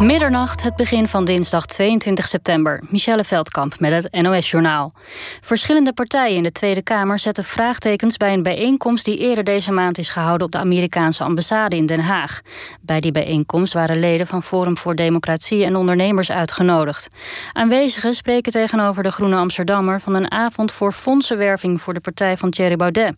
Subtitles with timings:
[0.00, 2.82] Middernacht, het begin van dinsdag 22 september.
[2.90, 4.92] Michelle Veldkamp met het NOS-journaal.
[5.40, 9.98] Verschillende partijen in de Tweede Kamer zetten vraagtekens bij een bijeenkomst die eerder deze maand
[9.98, 12.40] is gehouden op de Amerikaanse ambassade in Den Haag.
[12.80, 17.08] Bij die bijeenkomst waren leden van Forum voor Democratie en ondernemers uitgenodigd.
[17.52, 22.50] Aanwezigen spreken tegenover de Groene Amsterdammer van een avond voor fondsenwerving voor de partij van
[22.50, 23.14] Thierry Baudet.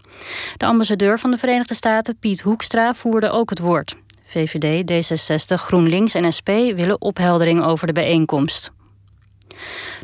[0.57, 4.02] De ambassadeur van de Verenigde Staten, Piet Hoekstra, voerde ook het woord.
[4.33, 8.73] VVD, D66, GroenLinks en SP willen opheldering over de bijeenkomst.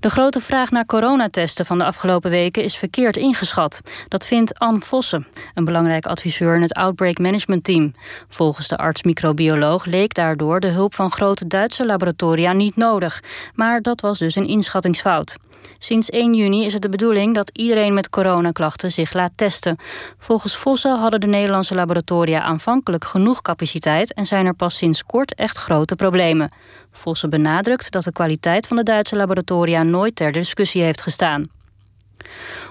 [0.00, 3.80] De grote vraag naar coronatesten van de afgelopen weken is verkeerd ingeschat.
[4.08, 7.92] Dat vindt Anne Vossen, een belangrijk adviseur in het Outbreak Management Team.
[8.28, 13.22] Volgens de arts-microbioloog leek daardoor de hulp van grote Duitse laboratoria niet nodig.
[13.54, 15.36] Maar dat was dus een inschattingsfout.
[15.78, 19.76] Sinds 1 juni is het de bedoeling dat iedereen met coronaklachten zich laat testen.
[20.18, 25.34] Volgens Vossen hadden de Nederlandse laboratoria aanvankelijk genoeg capaciteit en zijn er pas sinds kort
[25.34, 26.52] echt grote problemen.
[26.90, 31.57] Vossen benadrukt dat de kwaliteit van de Duitse laboratoria nooit ter discussie heeft gestaan.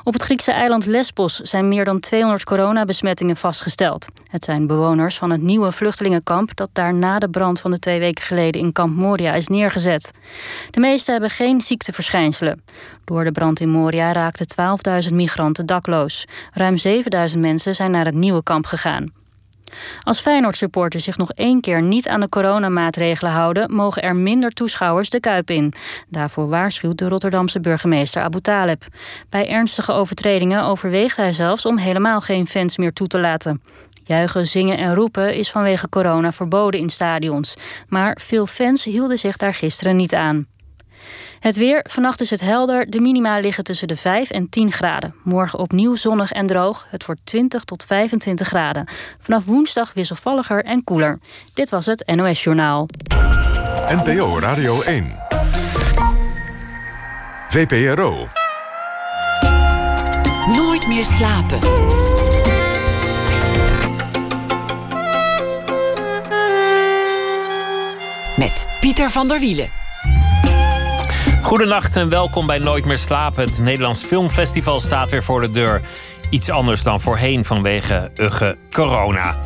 [0.03, 4.07] Op het Griekse eiland Lesbos zijn meer dan 200 coronabesmettingen vastgesteld.
[4.29, 7.99] Het zijn bewoners van het nieuwe vluchtelingenkamp dat daar na de brand van de twee
[7.99, 10.11] weken geleden in kamp Moria is neergezet.
[10.71, 12.63] De meeste hebben geen ziekteverschijnselen.
[13.05, 14.47] Door de brand in Moria raakten
[15.09, 16.25] 12.000 migranten dakloos.
[16.53, 16.75] Ruim
[17.33, 19.25] 7.000 mensen zijn naar het nieuwe kamp gegaan.
[20.03, 25.09] Als Feyenoord-supporters zich nog één keer niet aan de coronamaatregelen houden, mogen er minder toeschouwers
[25.09, 25.73] de Kuip in.
[26.09, 28.83] Daarvoor waarschuwt de Rotterdamse burgemeester Abu Taleb.
[29.29, 33.61] Bij ernstige overtredingen overweegt hij zelfs om helemaal geen fans meer toe te laten.
[34.03, 37.55] Juichen, zingen en roepen is vanwege corona verboden in stadions.
[37.87, 40.47] Maar veel fans hielden zich daar gisteren niet aan.
[41.39, 41.85] Het weer.
[41.89, 42.89] Vannacht is het helder.
[42.89, 45.15] De minima liggen tussen de 5 en 10 graden.
[45.23, 46.87] Morgen opnieuw zonnig en droog.
[46.89, 48.87] Het wordt 20 tot 25 graden.
[49.19, 51.19] Vanaf woensdag wisselvalliger en koeler.
[51.53, 52.87] Dit was het NOS Journaal.
[53.87, 55.15] NPO Radio 1.
[57.49, 58.27] VPRO.
[60.55, 61.59] Nooit meer slapen.
[68.37, 69.86] Met Pieter van der Wielen.
[71.47, 73.45] Goedenacht en welkom bij Nooit meer slapen.
[73.45, 75.81] Het Nederlands Filmfestival staat weer voor de deur.
[76.29, 79.37] Iets anders dan voorheen vanwege Ugge corona.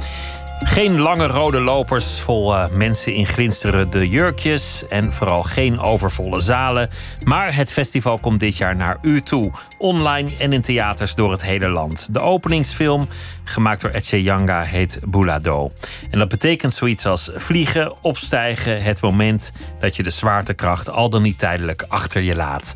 [0.64, 6.90] Geen lange rode lopers vol uh, mensen in glinsterende jurkjes en vooral geen overvolle zalen.
[7.24, 11.42] Maar het festival komt dit jaar naar u toe, online en in theaters door het
[11.42, 12.14] hele land.
[12.14, 13.08] De openingsfilm,
[13.52, 15.72] gemaakt door Etje Yanga, heet Boulado.
[16.10, 21.22] En dat betekent zoiets als vliegen, opstijgen, het moment dat je de zwaartekracht al dan
[21.22, 22.74] niet tijdelijk achter je laat.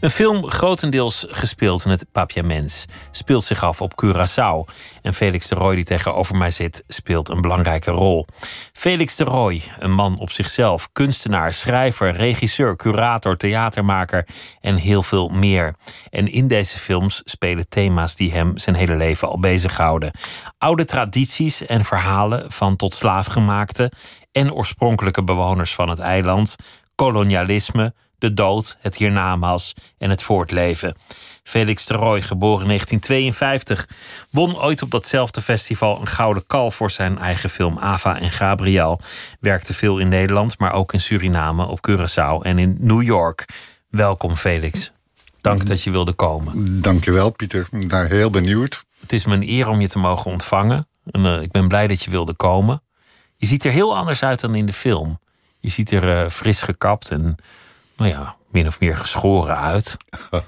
[0.00, 4.72] Een film grotendeels gespeeld in het Papiaments, speelt zich af op Curaçao.
[5.02, 8.26] En Felix de Roy, die tegenover mij zit, speelt een belangrijke rol.
[8.72, 14.26] Felix de Roy, een man op zichzelf, kunstenaar, schrijver, regisseur, curator, theatermaker
[14.60, 15.74] en heel veel meer.
[16.10, 20.10] En in deze films spelen thema's die hem zijn hele leven al bezighouden.
[20.58, 23.92] Oude tradities en verhalen van tot slaafgemaakte
[24.32, 26.56] en oorspronkelijke bewoners van het eiland,
[26.94, 30.96] kolonialisme, de dood, het hiernamaals en het voortleven.
[31.42, 33.88] Felix de Roy, geboren in 1952,
[34.30, 39.00] won ooit op datzelfde festival een gouden kal voor zijn eigen film Ava en Gabriel.
[39.40, 43.44] Werkte veel in Nederland, maar ook in Suriname, op Curaçao en in New York.
[43.88, 44.92] Welkom Felix.
[45.40, 46.82] Dank dat je wilde komen.
[46.82, 48.85] Dankjewel Pieter, ik ben daar heel benieuwd.
[49.06, 50.88] Het is me een eer om je te mogen ontvangen.
[51.10, 52.82] En, uh, ik ben blij dat je wilde komen.
[53.36, 55.18] Je ziet er heel anders uit dan in de film.
[55.58, 57.36] Je ziet er uh, fris gekapt en
[57.96, 59.96] nou ja, min of meer geschoren uit.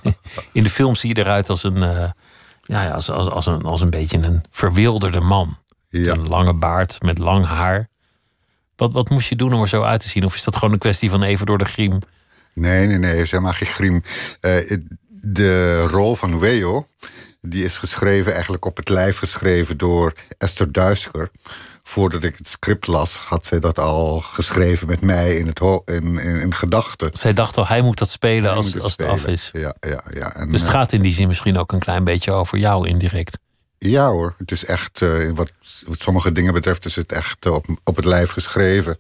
[0.52, 2.10] In de film zie je eruit als een, uh,
[2.62, 5.58] ja, als, als, als, een, als een beetje een verwilderde man.
[5.88, 6.12] Ja.
[6.12, 7.88] Een lange baard met lang haar.
[8.76, 10.25] Wat, wat moest je doen om er zo uit te zien?
[10.25, 11.98] Of is dat gewoon een kwestie van even door de griem?
[12.54, 14.02] Nee, nee, nee, is helemaal geen griem.
[14.40, 14.76] Uh,
[15.08, 16.86] de rol van Weo,
[17.41, 21.31] die is geschreven, eigenlijk op het lijf geschreven door Esther Duisker
[21.88, 26.19] voordat ik het script las, had zij dat al geschreven met mij in, het in,
[26.19, 27.11] in, in gedachten.
[27.12, 29.50] Zij dacht al, hij moet dat spelen als, het, als het af is.
[29.52, 30.35] Ja, ja, ja.
[30.35, 33.38] En, dus het gaat in die zin misschien ook een klein beetje over jou indirect.
[33.79, 35.50] Ja hoor, het is echt, uh, wat,
[35.87, 38.99] wat, sommige dingen betreft, is het echt op, op het lijf geschreven.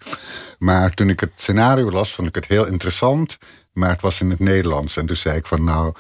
[0.58, 3.38] Maar toen ik het scenario las, vond ik het heel interessant.
[3.72, 4.96] Maar het was in het Nederlands.
[4.96, 5.94] En toen zei ik van nou,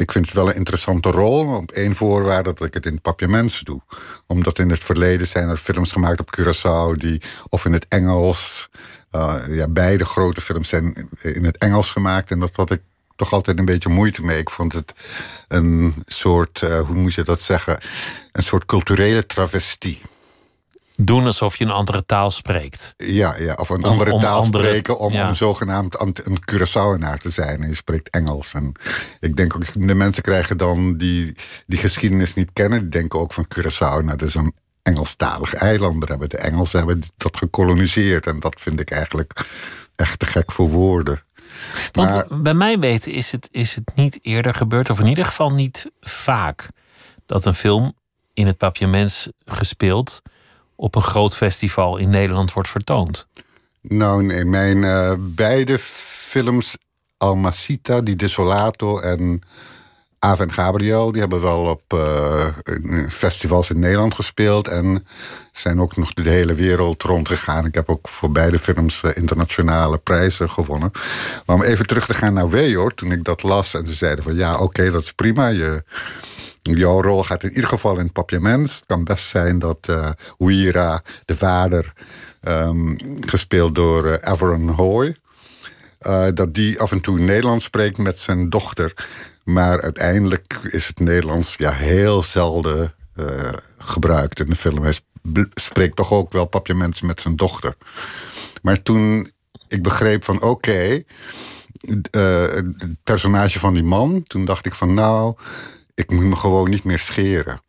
[0.00, 1.56] ik vind het wel een interessante rol.
[1.56, 3.80] Op één voorwaarde dat ik het in papiaments doe.
[4.26, 8.68] Omdat in het verleden zijn er films gemaakt op Curaçao die, of in het Engels.
[9.12, 12.30] Uh, ja, beide grote films zijn in het Engels gemaakt.
[12.30, 12.80] En dat had ik
[13.16, 14.38] toch altijd een beetje moeite mee.
[14.38, 14.92] Ik vond het
[15.48, 17.78] een soort, uh, hoe moet je dat zeggen?
[18.32, 20.00] Een soort culturele travestie.
[21.06, 22.94] Doen alsof je een andere taal spreekt.
[22.96, 25.28] Ja, ja of een andere om taal andere- spreken om, ja.
[25.28, 26.14] om zogenaamd een,
[26.52, 27.62] Curaçaoenaar te zijn.
[27.62, 28.54] En je spreekt Engels.
[28.54, 28.72] En
[29.20, 31.36] ik denk ook, de mensen krijgen dan die
[31.66, 32.80] die geschiedenis niet kennen.
[32.80, 36.08] Die denken ook van Curaçao, nou, dat is een Engelstalig eiland.
[36.08, 38.26] Hebben de Engelsen hebben dat gekoloniseerd.
[38.26, 39.46] En dat vind ik eigenlijk
[39.96, 41.22] echt te gek voor woorden.
[41.92, 45.24] Want Maar- bij mij weten is het, is het niet eerder gebeurd, of in ieder
[45.24, 46.68] geval niet vaak,
[47.26, 47.92] dat een film
[48.34, 50.22] in het Papiaments gespeeld
[50.80, 53.26] op een groot festival in Nederland wordt vertoond.
[53.80, 56.76] Nou, nee, mijn eh, beide films,
[57.16, 59.42] Almacita, Di Desolato en
[60.18, 65.06] Ave en Gabriel, die hebben wel op eh, in festivals in Nederland gespeeld en
[65.52, 67.66] zijn ook nog de hele wereld rondgegaan.
[67.66, 70.90] Ik heb ook voor beide films eh, internationale prijzen gewonnen.
[71.46, 74.24] Maar om even terug te gaan naar Weor, toen ik dat las en ze zeiden
[74.24, 75.48] van ja, oké, dat is prima.
[75.48, 75.82] Je,
[76.76, 78.74] Jouw rol gaat in ieder geval in papiaments.
[78.74, 81.92] Het kan best zijn dat eh Huira, de vader,
[82.40, 85.16] ehm, gespeeld door eh, Averon Hoy,
[85.98, 89.08] eh, dat die af en toe Nederlands spreekt met zijn dochter.
[89.44, 92.94] Maar uiteindelijk is het Nederlands ja, heel zelden
[93.78, 94.82] gebruikt in de film.
[94.82, 97.76] Hij sp- spreekt toch ook wel papiaments met zijn dochter.
[98.62, 99.30] Maar toen
[99.68, 101.02] ik begreep van oké,
[101.80, 102.10] het
[103.04, 105.34] personage van die man, toen dacht ik van nou,
[106.00, 107.62] ik moet me gewoon niet meer scheren.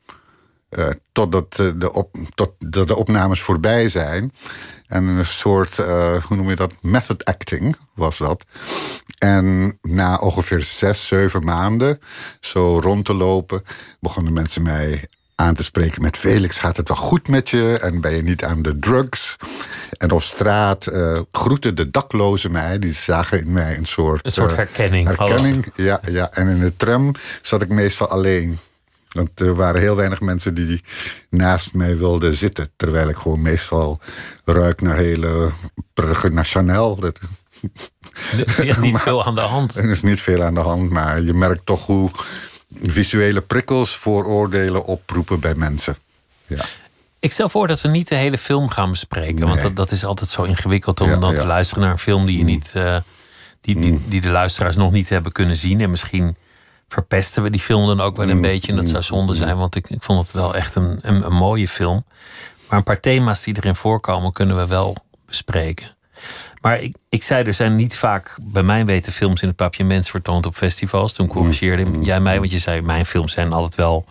[0.69, 4.33] Eh, totdat eh, de, op, tot de, de opnames voorbij zijn.
[4.87, 6.77] En een soort, eh, hoe noem je dat?
[6.81, 8.45] Method acting was dat.
[9.17, 11.99] En na ongeveer zes, zeven maanden,
[12.39, 13.63] zo rond te lopen,
[13.99, 15.07] begonnen mensen mij
[15.41, 17.77] aan te spreken met Felix, gaat het wel goed met je?
[17.81, 19.35] En ben je niet aan de drugs?
[19.97, 22.79] En op straat eh groetten de daklozen mij.
[22.79, 24.25] Die zagen in mij een soort...
[24.25, 25.07] Een soort eh, herkenning.
[25.07, 26.31] herkenning, ja, ja.
[26.31, 27.11] En in de tram
[27.41, 28.59] zat ik meestal alleen.
[29.09, 30.83] Want er waren heel weinig mensen die
[31.29, 32.71] naast mij wilden zitten.
[32.75, 33.99] Terwijl ik gewoon meestal
[34.45, 35.51] ruik naar hele...
[36.31, 36.95] naar Chanel.
[36.95, 37.19] Dat,
[38.63, 39.75] Ja, niet veel aan de hand.
[39.75, 42.11] er is niet veel aan de hand, maar je merkt toch hoe
[42.75, 45.95] visuele prikkels vooroordelen oproepen bij mensen.
[46.47, 46.63] Ja.
[47.19, 49.47] Ik stel voor dat we niet de hele film gaan bespreken.
[49.47, 51.35] Want dat, dat is altijd zo ingewikkeld om Ja, dan ja.
[51.35, 51.41] Mm.
[51.41, 52.97] te luisteren naar een film die, je niet, eh,
[53.61, 55.81] die, die, die de luisteraars nog niet hebben kunnen zien.
[55.81, 56.35] En misschien
[56.87, 58.31] verpesten we die film dan ook wel Mm.
[58.31, 58.71] een beetje.
[58.71, 61.33] En dat zou zonde zijn, want ik, ik vond het wel echt een, een, een
[61.33, 62.03] mooie film.
[62.69, 64.95] Maar een paar thema's die erin voorkomen kunnen we wel
[65.25, 65.87] bespreken.
[66.61, 70.09] Maar ik, ik zei, er zijn niet vaak, bij mijn weten, films in het papiaments
[70.09, 71.13] vertoond op festivals.
[71.13, 74.05] Toen corrigeerde jij mij, want je zei, mijn films zijn altijd wel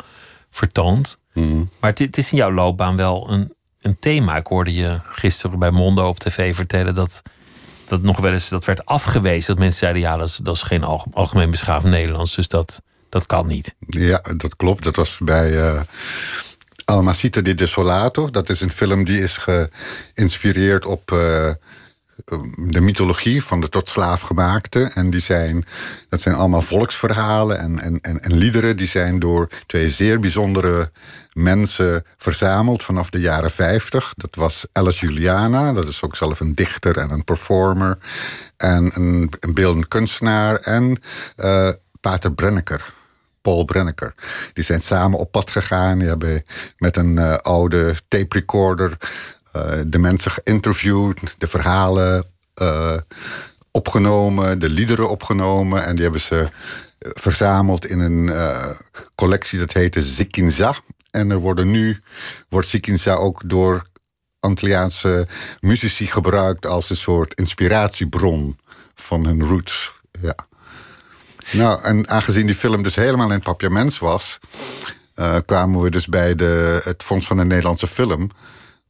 [0.50, 1.18] vertoond.
[1.80, 4.36] Maar het, is in jouw loopbaan wel een, een thema.
[4.36, 7.22] Ik hoorde je gisteren bij Mondo op tv vertellen dat
[7.84, 9.46] dat nog wel eens dat werd afgewezen.
[9.46, 12.82] Dat mensen zeiden, ja, dat is, dat is geen alge- algemeen beschaafd Nederlands, dus dat,
[13.08, 13.74] dat kan niet.
[13.78, 14.84] Ja, dat klopt.
[14.84, 15.80] Dat was bij eh
[16.84, 18.30] Almacita di Desolato.
[18.30, 19.38] Dat is een film die is
[20.14, 21.50] geïnspireerd op eh,
[22.56, 24.90] de mythologie van de tot slaaf gemaakte.
[24.94, 25.64] En die zijn,
[26.08, 28.76] dat zijn allemaal volksverhalen en, en, en, en liederen.
[28.76, 30.90] Die zijn door twee zeer bijzondere
[31.32, 34.12] mensen verzameld vanaf de jaren 50.
[34.16, 37.98] Dat was Alice Juliana, dat is ook zelf een dichter en een performer.
[38.56, 40.56] En een, een beeldend kunstenaar.
[40.56, 41.00] En
[41.36, 41.68] eh,
[42.00, 42.92] Pater Brenneker.
[43.40, 44.14] Paul Brenneker.
[44.52, 45.98] Die zijn samen op pad gegaan.
[45.98, 46.44] Die hebben
[46.76, 48.96] met een eh, oude tape recorder
[49.86, 52.24] de mensen geïnterviewd, de verhalen
[52.54, 52.96] eh,
[53.70, 55.84] opgenomen, de liederen opgenomen.
[55.84, 56.48] En die hebben ze
[56.98, 58.70] eh, verzameld in een eh,
[59.14, 60.74] collectie dat heette Zikinza.
[61.10, 62.02] En er worden nu,
[62.48, 63.86] wordt Zikinza ook door
[64.40, 65.26] Antilliaanse
[65.60, 68.58] muzici gebruikt als een soort inspiratiebron
[68.94, 69.92] van hun roots.
[70.20, 70.34] Ja.
[71.52, 74.38] Nou, en aangezien die film dus helemaal in papiaments was,
[75.14, 78.30] eh, kwamen we dus bij de, het Fonds van de Nederlandse Film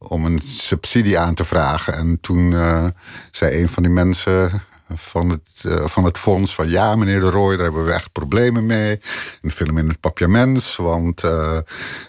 [0.09, 1.95] om een subsidie aan te vragen.
[1.95, 2.87] En toen eh,
[3.31, 4.63] zei een van die mensen
[4.95, 8.13] van het, eh, van het fonds van ja, meneer de Rooij, daar hebben we echt
[8.13, 9.01] problemen mee.
[9.43, 11.59] Een film in het papiaments, want eh,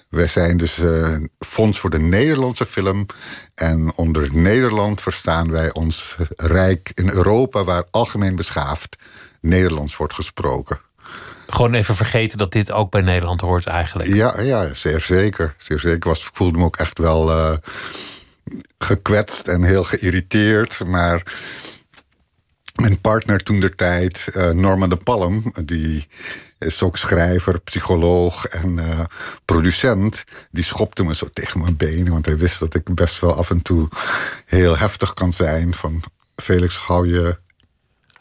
[0.10, 0.82] wij zijn dus
[1.40, 3.06] fonds voor de Nederlandse film.
[3.56, 8.96] En onder Nederland verstaan wij ons rijk in Europa, waar algemeen beschaafd
[9.42, 10.80] Nederlands wordt gesproken.
[11.52, 14.14] Gewoon even vergeten dat dit ook bij Nederland hoort eigenlijk.
[14.14, 15.54] Ja, ja zeer zeker.
[15.58, 16.10] Zeer zeker.
[16.10, 17.58] Was, ik voelde me ook echt wel eh,
[18.78, 20.86] gekwetst en heel geïrriteerd.
[20.86, 21.24] Maar
[22.76, 26.08] mijn partner toen de tijd, eh, Norman de Palm, die
[26.60, 29.00] is ook schrijver, psycholoog en eh,
[29.46, 30.24] producent.
[30.52, 33.50] Die schopte me zo tegen mijn benen, want hij wist dat ik best wel af
[33.50, 33.88] en toe
[34.46, 35.74] heel heftig kan zijn.
[35.74, 36.04] Van
[36.36, 37.40] Felix, hou je,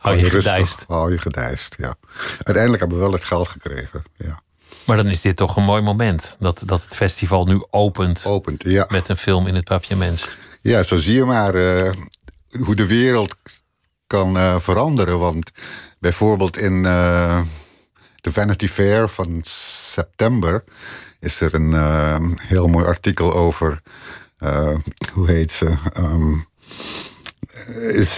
[0.00, 0.84] Hou je gedijst.
[0.88, 1.94] Hou je gedijst, ja.
[2.42, 4.40] Uiteindelijk hebben we wel het geld gekregen, ja.
[4.86, 6.36] Maar dan is dit toch een mooi moment.
[6.38, 8.86] Dat, dat het festival nu opent, opent ja.
[8.88, 10.28] met een film in het papiaments.
[10.62, 11.92] Ja, zo zie je maar uh,
[12.64, 13.36] hoe de wereld
[14.06, 15.18] kan uh, veranderen.
[15.18, 15.50] Want
[15.98, 17.40] bijvoorbeeld in uh,
[18.16, 19.40] de Vanity Fair van
[19.92, 20.64] september
[21.18, 23.80] is er een heel mooi artikel over.
[25.12, 25.66] hoe heet ze?
[25.96, 26.38] Um, eh,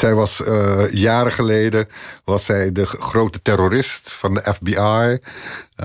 [0.01, 1.89] zij was uh, jaren geleden
[2.25, 5.19] was zij de grote terrorist van de FBI.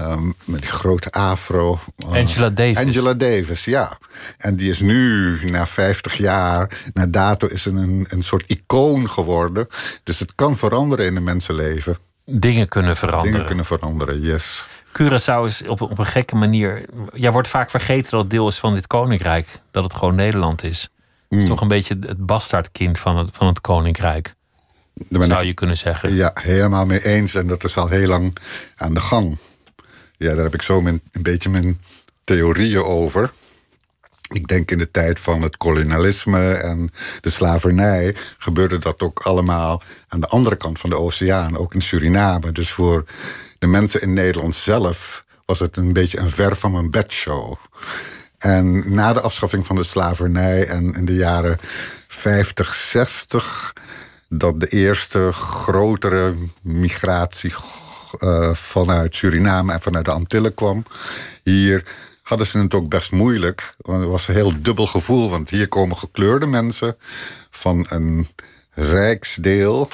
[0.01, 1.80] Um, met die grote afro.
[1.98, 2.77] Uh, Angela Davis.
[2.77, 3.98] Angela Davis, ja.
[4.38, 9.68] En die is nu, na 50 jaar, na dato is een, een soort icoon geworden.
[10.04, 11.98] Dus het kan veranderen in een mensenleven.
[12.25, 13.32] Dingen kunnen veranderen.
[13.32, 14.68] Dingen kunnen veranderen, yes.
[15.01, 16.86] Curaçao is op, op een gekke manier.
[17.13, 19.48] Ja, wordt vaak vergeten dat het deel is van dit koninkrijk.
[19.72, 20.89] Dat het gewoon Nederland is.
[21.29, 21.50] Het is mm.
[21.50, 24.36] toch een beetje het bastaardkind van het, van het koninkrijk.
[25.10, 26.13] Zou je kunnen zeggen.
[26.13, 27.36] Ja, helemaal mee eens.
[27.36, 28.38] En dat is al heel lang
[28.75, 29.38] aan de gang.
[30.17, 31.81] Ja, daar heb ik zo mijn, een beetje mijn
[32.24, 33.34] theorieën over.
[34.27, 36.89] Ik denk in de tijd van het kolonialisme en
[37.22, 41.81] de slavernij gebeurde dat ook allemaal aan de andere kant van de oceaan, ook in
[41.81, 42.51] Suriname.
[42.51, 43.05] Dus voor
[43.60, 47.55] de mensen in Nederland zelf was het een beetje een ver van mijn bedshow.
[48.38, 51.58] En na de afschaffing van de slavernij en in de jaren
[52.08, 53.74] 50, 60,
[54.29, 57.53] dat de eerste grotere migratie
[58.20, 60.86] uh, vanuit Suriname en vanuit de Antillen kwam.
[61.44, 61.84] Hier
[62.22, 63.75] hadden ze het ook best moeilijk.
[63.77, 65.29] Want het was een heel dubbel gevoel.
[65.29, 66.98] Want hier komen gekleurde mensen
[67.50, 68.27] van een
[68.72, 69.89] rijksdeel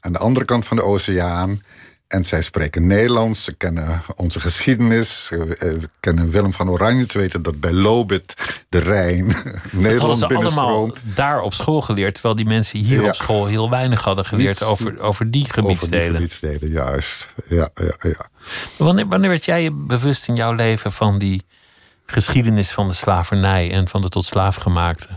[0.00, 1.60] aan de andere kant van de oceaan.
[2.08, 5.26] En zij spreken Nederlands, ze kennen onze geschiedenis.
[5.26, 7.06] Ze kennen Willem van Oranje.
[7.08, 8.34] Ze weten dat bij Lobit
[8.68, 9.26] de Rijn
[9.72, 12.14] Nederland ze allemaal daar op school geleerd...
[12.14, 14.62] terwijl die mensen hier op school heel weinig hadden geleerd...
[14.62, 16.10] over, over die gebiedsdelen.
[16.10, 17.34] Over die gebiedsdelen, juist.
[17.46, 18.28] Ja, ja, ja.
[18.76, 20.92] Wanneer, wanneer werd jij je bewust in jouw leven...
[20.92, 21.42] van die
[22.06, 23.70] geschiedenis van de slavernij...
[23.70, 25.08] en van de tot slaafgemaakte?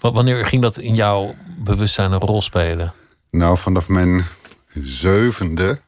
[0.00, 2.92] Wanneer ging dat in jouw bewustzijn een rol spelen?
[3.30, 4.24] Nou, vanaf mijn
[4.84, 5.78] zevende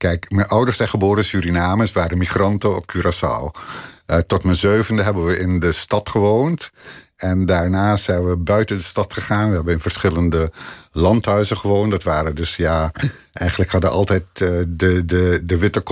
[0.00, 1.86] Kijk, mijn ouders zijn geboren in Suriname.
[1.86, 3.60] Ze waren migranten op Curaçao.
[4.06, 6.70] Uh, tot mijn zevende hebben we in de stad gewoond.
[7.16, 9.48] En daarna zijn we buiten de stad gegaan.
[9.48, 10.52] We hebben in verschillende
[10.92, 11.90] landhuizen gewoond.
[11.90, 12.92] Dat waren dus, ja,
[13.32, 15.82] eigenlijk hadden altijd uh, de, de, de witte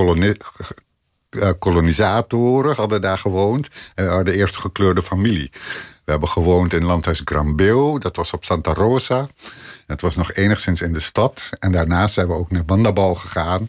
[1.31, 3.69] uh, kolonisatoren hadden daar gewoond.
[3.95, 5.51] En we waren de eerste gekleurde familie.
[6.05, 9.29] We hebben gewoond in landhuis Grambeo, dat was op Santa Rosa.
[9.89, 11.49] Het was nog enigszins in de stad.
[11.59, 13.69] En daarna zijn we ook naar Bandabal gegaan.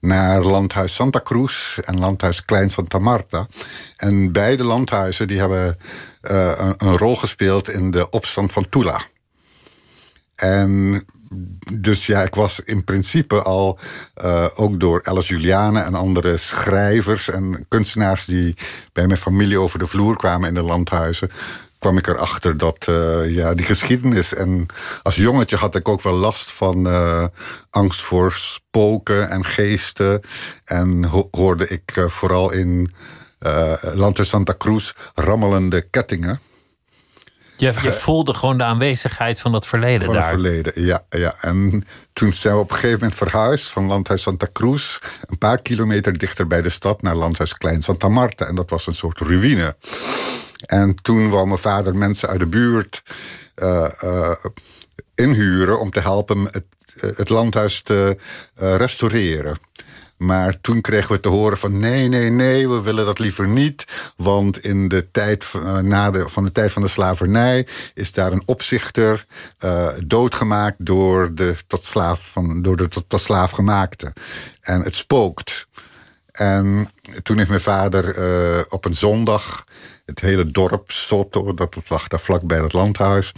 [0.00, 3.46] Naar landhuis Santa Cruz en landhuis Klein Santa Marta.
[3.96, 5.76] En beide landhuizen die hebben
[6.22, 9.02] uh, een, rol gespeeld in de opstand van Tula.
[10.34, 11.04] En
[11.72, 13.78] dus ja, ik was in principe al
[14.24, 18.56] uh, ook door Alice Juliane en andere schrijvers en kunstenaars die
[18.92, 21.30] bij mijn familie over de vloer kwamen in de landhuizen,
[21.78, 24.34] kwam ik erachter dat uh, ja, die geschiedenis.
[24.34, 24.66] En
[25.02, 27.24] als jongetje had ik ook wel last van uh,
[27.70, 30.20] angst voor spoken en geesten.
[30.64, 32.92] En ho hoorde ik uh, vooral in
[33.94, 36.40] Land Santa Cruz rammelende kettingen.
[37.58, 40.22] Je, je voelde gewoon de aanwezigheid van dat verleden van daar.
[40.22, 41.34] het verleden, ja, ja.
[41.40, 44.98] En toen zijn we op een gegeven moment verhuisd van Landhuis Santa Cruz...
[45.26, 48.46] een paar kilometer dichter bij de stad naar Landhuis Klein Santa Marta.
[48.46, 49.76] En dat was een soort ruïne.
[50.66, 53.02] En toen wou mijn vader mensen uit de buurt
[53.56, 54.34] uh, uh,
[55.14, 56.64] inhuren om te helpen het,
[57.16, 58.16] het landhuis te
[58.54, 59.58] restaureren.
[60.16, 63.84] Maar toen kregen we te horen van nee, nee, nee, we willen dat liever niet.
[64.16, 65.44] Want in de tijd
[65.82, 69.26] na de, van de tijd van de slavernij is daar een opzichter
[70.04, 74.12] doodgemaakt door de tot slaaf, van, door de tot, slaaf gemaakte.
[74.60, 75.66] En het spookt.
[76.32, 76.90] En
[77.22, 79.64] toen heeft mijn vader op een zondag
[80.08, 83.32] het hele dorp Soto, dat lag daar vlak bij het landhuis,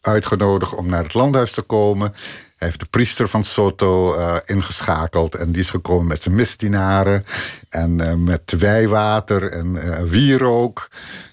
[0.00, 2.12] uitgenodigd om naar het landhuis te komen.
[2.56, 7.24] Hij heeft de priester van Soto uh, ingeschakeld en die is gekomen met zijn misdinaren
[7.68, 10.88] en uh, met wijwater en uh, wierook.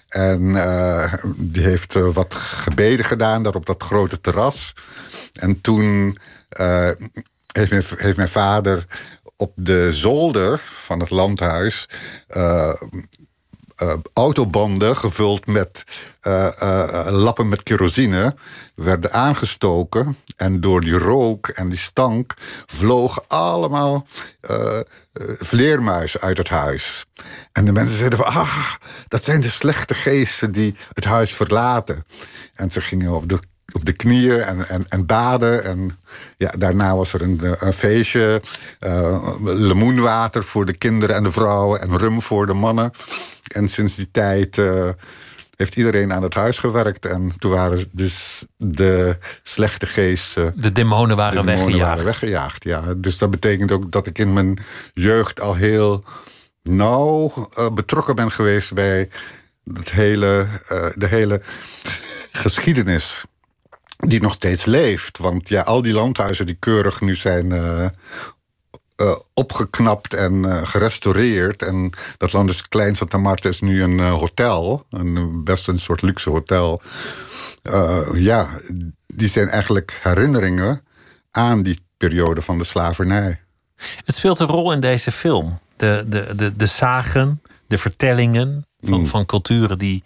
[0.08, 0.42] En
[1.36, 4.74] die heeft wat gebeden gedaan daar op dat grote terras.
[5.32, 6.18] En toen
[7.52, 8.86] heeft mijn, heeft, mijn, vader
[9.36, 11.88] op de zolder van het landhuis
[14.12, 15.84] autobanden gevuld met
[16.22, 18.34] uh, uh, lappen met kerosine
[18.74, 20.16] werden aangestoken.
[20.36, 22.34] En door die rook en die stank
[22.66, 24.06] vlogen allemaal
[25.38, 27.06] vleermuizen uit het huis.
[27.52, 28.74] En de mensen zeiden van, ah,
[29.08, 32.06] dat zijn de slechte geesten die het huis verlaten.
[32.54, 33.38] En ze gingen op de
[33.72, 35.64] op de knieën en, en, en baden.
[35.64, 35.98] En
[36.36, 38.42] ja, daarna was er een, een feestje.
[38.80, 41.80] Uh, lemoenwater voor de kinderen en de vrouwen.
[41.80, 42.92] En rum voor de mannen.
[43.50, 44.88] En sinds die tijd uh,
[45.56, 47.06] heeft iedereen aan het huis gewerkt.
[47.06, 50.52] En toen waren dus de slechte geesten...
[50.56, 51.90] De demonen waren de demonen weggejaagd.
[51.90, 52.94] Waren weggejaagd ja.
[52.96, 54.58] Dus dat betekent ook dat ik in mijn
[54.94, 56.04] jeugd al heel
[56.62, 58.74] nauw uh, betrokken ben geweest...
[58.74, 59.08] bij
[59.74, 60.46] het hele,
[60.94, 61.42] de hele
[62.30, 63.24] geschiedenis
[63.96, 65.18] die nog steeds leeft.
[65.18, 67.86] Want ja, al die landhuizen die keurig nu zijn uh,
[69.00, 71.62] uh, opgeknapt en uh, gerestaureerd.
[71.62, 74.84] En dat land is klein Santa Marta is nu een hotel.
[74.90, 76.80] Een, best een soort luxe hotel.
[78.14, 78.46] ja,
[79.06, 80.82] die zijn eigenlijk herinneringen
[81.30, 83.40] aan die periode van de slavernij.
[84.04, 85.58] Het speelt een rol in deze film.
[85.76, 89.06] De, de, de, de zagen, de vertellingen van, mm.
[89.06, 90.02] van culturen die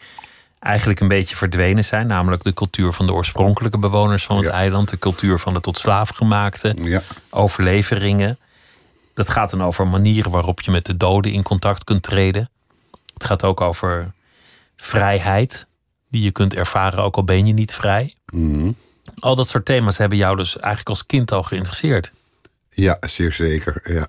[0.58, 2.06] eigenlijk een beetje verdwenen zijn.
[2.06, 4.52] Namelijk de cultuur van de oorspronkelijke bewoners van het Ja.
[4.52, 7.02] eiland, de cultuur van de tot slaaf gemaakte, Ja.
[7.30, 8.38] overleveringen.
[9.14, 12.50] Dat gaat dan over manieren waarop je met de doden in contact kunt treden.
[13.14, 14.12] Het gaat ook over
[14.76, 15.66] vrijheid,
[16.11, 18.14] die je kunt ervaren ook al ben je niet vrij.
[18.26, 18.71] Mhm.
[19.18, 22.12] Al dat soort thema's hebben jou dus eigenlijk als kind al geïnteresseerd.
[22.71, 23.80] Ja, zeer zeker.
[23.94, 24.06] Ja.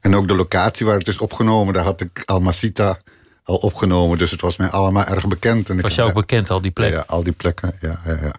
[0.00, 2.98] En ook de locatie waar het is opgenomen, daar had ik Almacita
[3.44, 4.18] al opgenomen.
[4.18, 5.68] Dus het was mij allemaal erg bekend.
[5.70, 6.92] En ik Was je ook bekend al die Ja, plek?
[6.92, 7.76] ja, al die plekken.
[7.80, 8.32] Ja, ja, ja.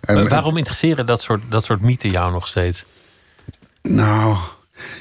[0.00, 2.84] En, waarom interesseren dat soort, dat soort mythen jou nog steeds?
[3.82, 4.36] Nou,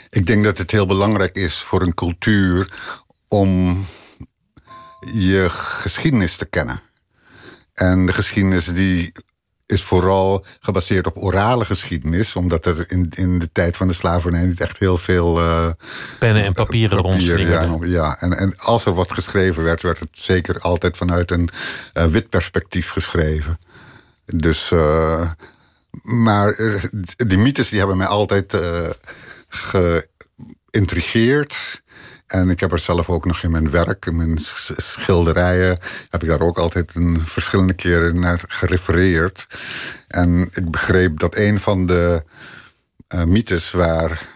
[0.09, 2.73] ik denk dat het heel belangrijk is voor een cultuur
[3.27, 3.85] om
[5.13, 6.81] je geschiedenis te kennen.
[7.73, 9.11] En de geschiedenis die
[9.65, 14.45] is vooral gebaseerd op orale geschiedenis, omdat er in, in de tijd van de slavernij
[14.45, 15.39] niet echt heel veel.
[15.39, 15.69] eh,
[16.19, 17.89] Pennen en papieren papier, ja, rondslingerden.
[17.89, 18.17] ja.
[18.19, 21.49] En, en als er wat geschreven werd, werd het zeker altijd vanuit een
[21.93, 23.57] eh, wit perspectief geschreven.
[24.25, 25.29] Dus, eh,
[26.01, 26.83] maar eh,
[27.27, 28.89] die mythes die hebben mij altijd eh,
[30.71, 31.83] geïntrigeerd.
[32.25, 36.23] En ik heb er zelf ook nog in mijn werk, in mijn sch- schilderijen, heb
[36.23, 39.47] ik daar ook altijd een verschillende keren naar gerefereerd.
[40.07, 42.21] En ik begreep dat een van de
[43.07, 44.33] eh, mythes waar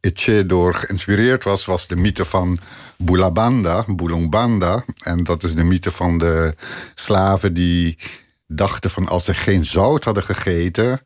[0.00, 2.58] Etche door geïnspireerd was, was de mythe van
[2.98, 4.84] Bulabanda, Bulongbanda.
[5.02, 6.54] En dat is de mythe van de
[6.94, 7.98] slaven die
[8.46, 11.00] dachten van als ze geen zout hadden gegeten,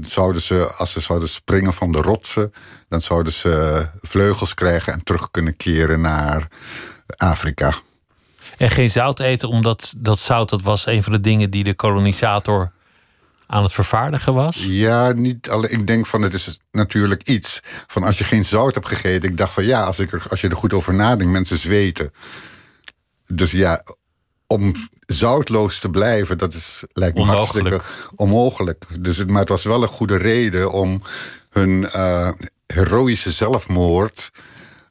[0.00, 2.52] zouden ze, als ze zouden springen van de rotsen,
[2.88, 6.48] dan zouden ze vleugels krijgen en terug kunnen keren naar
[7.16, 7.74] Afrika.
[8.56, 11.74] En geen zout eten, omdat dat zout dat was een van de dingen die de
[11.74, 12.72] kolonisator
[13.46, 14.64] aan het vervaardigen was.
[14.68, 15.70] Ja, niet alleen.
[15.70, 17.60] Ik denk van het is natuurlijk iets.
[17.86, 19.30] Van als je geen zout hebt gegeten.
[19.30, 22.12] Ik dacht van ja, als, ik er, als je er goed over nadenkt, mensen zweten.
[23.26, 23.82] Dus ja,
[24.54, 24.72] om
[25.06, 27.68] zoutloos te blijven, dat is, lijkt me Onmogelijk.
[27.68, 28.84] hartstikke onmogelijk.
[29.00, 31.02] Dus het, maar het was wel een goede reden om
[31.50, 32.30] hun eh,
[32.66, 34.30] heroïsche zelfmoord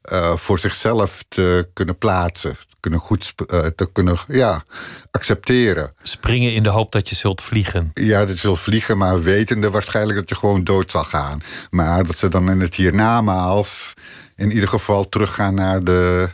[0.02, 2.52] eh, voor zichzelf te kunnen plaatsen.
[2.54, 4.64] Te kunnen goed eh, te kunnen ja,
[5.12, 5.94] accepteren.
[6.02, 7.92] Springen in de hoop dat je zult vliegen.
[7.94, 11.42] Ja, dat je zult vliegen, maar wetende waarschijnlijk dat je gewoon dood zal gaan.
[11.70, 13.94] Maar dat ze dan in het hiernamaals
[14.36, 16.30] in ieder geval teruggaan naar de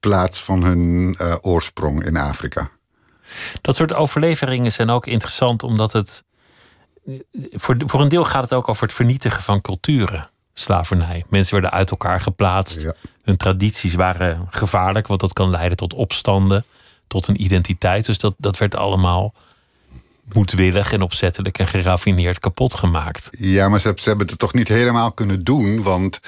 [0.00, 2.70] plaats van hun eh, oorsprong in Afrika.
[3.60, 6.24] Dat soort overleveringen zijn ook interessant omdat het.
[7.50, 10.28] Voor, voor een deel gaat het ook over het vernietigen van culturen.
[10.52, 11.24] Slavernij.
[11.28, 12.82] Mensen werden uit elkaar geplaatst.
[12.82, 12.94] Ja.
[13.22, 16.64] Hun tradities waren gevaarlijk, want dat kan leiden tot opstanden,
[17.06, 18.06] tot een identiteit.
[18.06, 19.34] Dus dat, dat werd allemaal
[20.32, 23.28] moedwillig en opzettelijk en geraffineerd kapot gemaakt.
[23.38, 25.82] Ja, maar ze, ze hebben het toch niet helemaal kunnen doen.
[25.82, 26.20] Want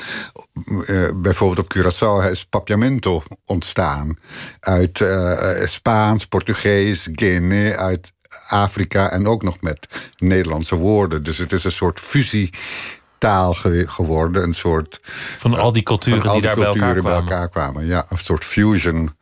[0.87, 4.18] eh, bijvoorbeeld op Curaçao is papiamento ontstaan.
[4.61, 8.12] Uit eh, Spaans, Portugees, Guinea, uit
[8.48, 11.22] Afrika en ook nog met Nederlandse woorden.
[11.22, 14.42] Dus het is een soort fusietaal ge- geworden.
[14.42, 15.00] Een soort
[15.38, 17.87] Van al die culturen al die daar bij elkaar bij elkaar kwamen.
[17.87, 19.16] Ja, een soort fusion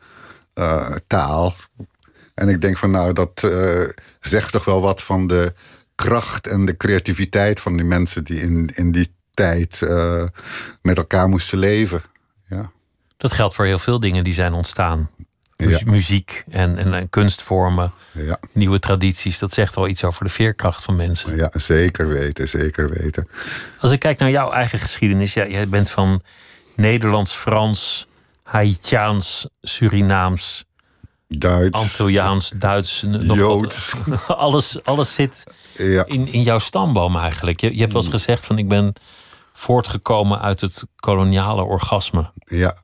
[0.54, 1.54] eh, taal.
[2.36, 3.88] En ik denk van nou, dat eh,
[4.20, 5.54] zegt toch wel wat van de
[5.94, 10.24] kracht en de creativiteit van die mensen die in, in die tijd eh,
[10.82, 12.02] met elkaar moesten leven.
[12.48, 12.70] Ja.
[13.16, 15.10] Dat geldt voor heel veel dingen die zijn ontstaan.
[15.56, 15.80] Ja.
[15.84, 19.38] Muziek en, en, en kunstvormen, Ja, nieuwe tradities.
[19.38, 21.36] Dat zegt wel iets over de veerkracht van mensen.
[21.36, 23.28] ja, zeker weten, zeker weten.
[23.78, 25.34] Als ik kijk naar jouw eigen geschiedenis.
[25.34, 26.20] Ja, jij bent van
[26.74, 28.06] Nederlands, Frans,
[28.42, 30.64] Haitiaans, Surinaams,
[31.26, 31.78] Duits.
[31.78, 33.02] Antilliaans, Duits.
[33.06, 33.92] Nog Joods.
[34.06, 37.60] Wat, alles, alles zit Ja, in, in jouw stamboom eigenlijk.
[37.60, 38.92] Je, je hebt wel eens gezegd van ik ben
[39.52, 42.32] voortgekomen uit het koloniale orgasme.
[42.44, 42.76] ja.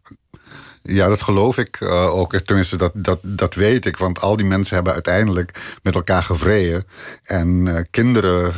[0.82, 2.36] Ja, dat geloof ik uh, ook.
[2.36, 3.96] Tenminste, dat, dat, dat weet ik.
[3.96, 6.86] Want al die mensen hebben uiteindelijk met elkaar gevreden.
[7.22, 8.52] En uh, kinderen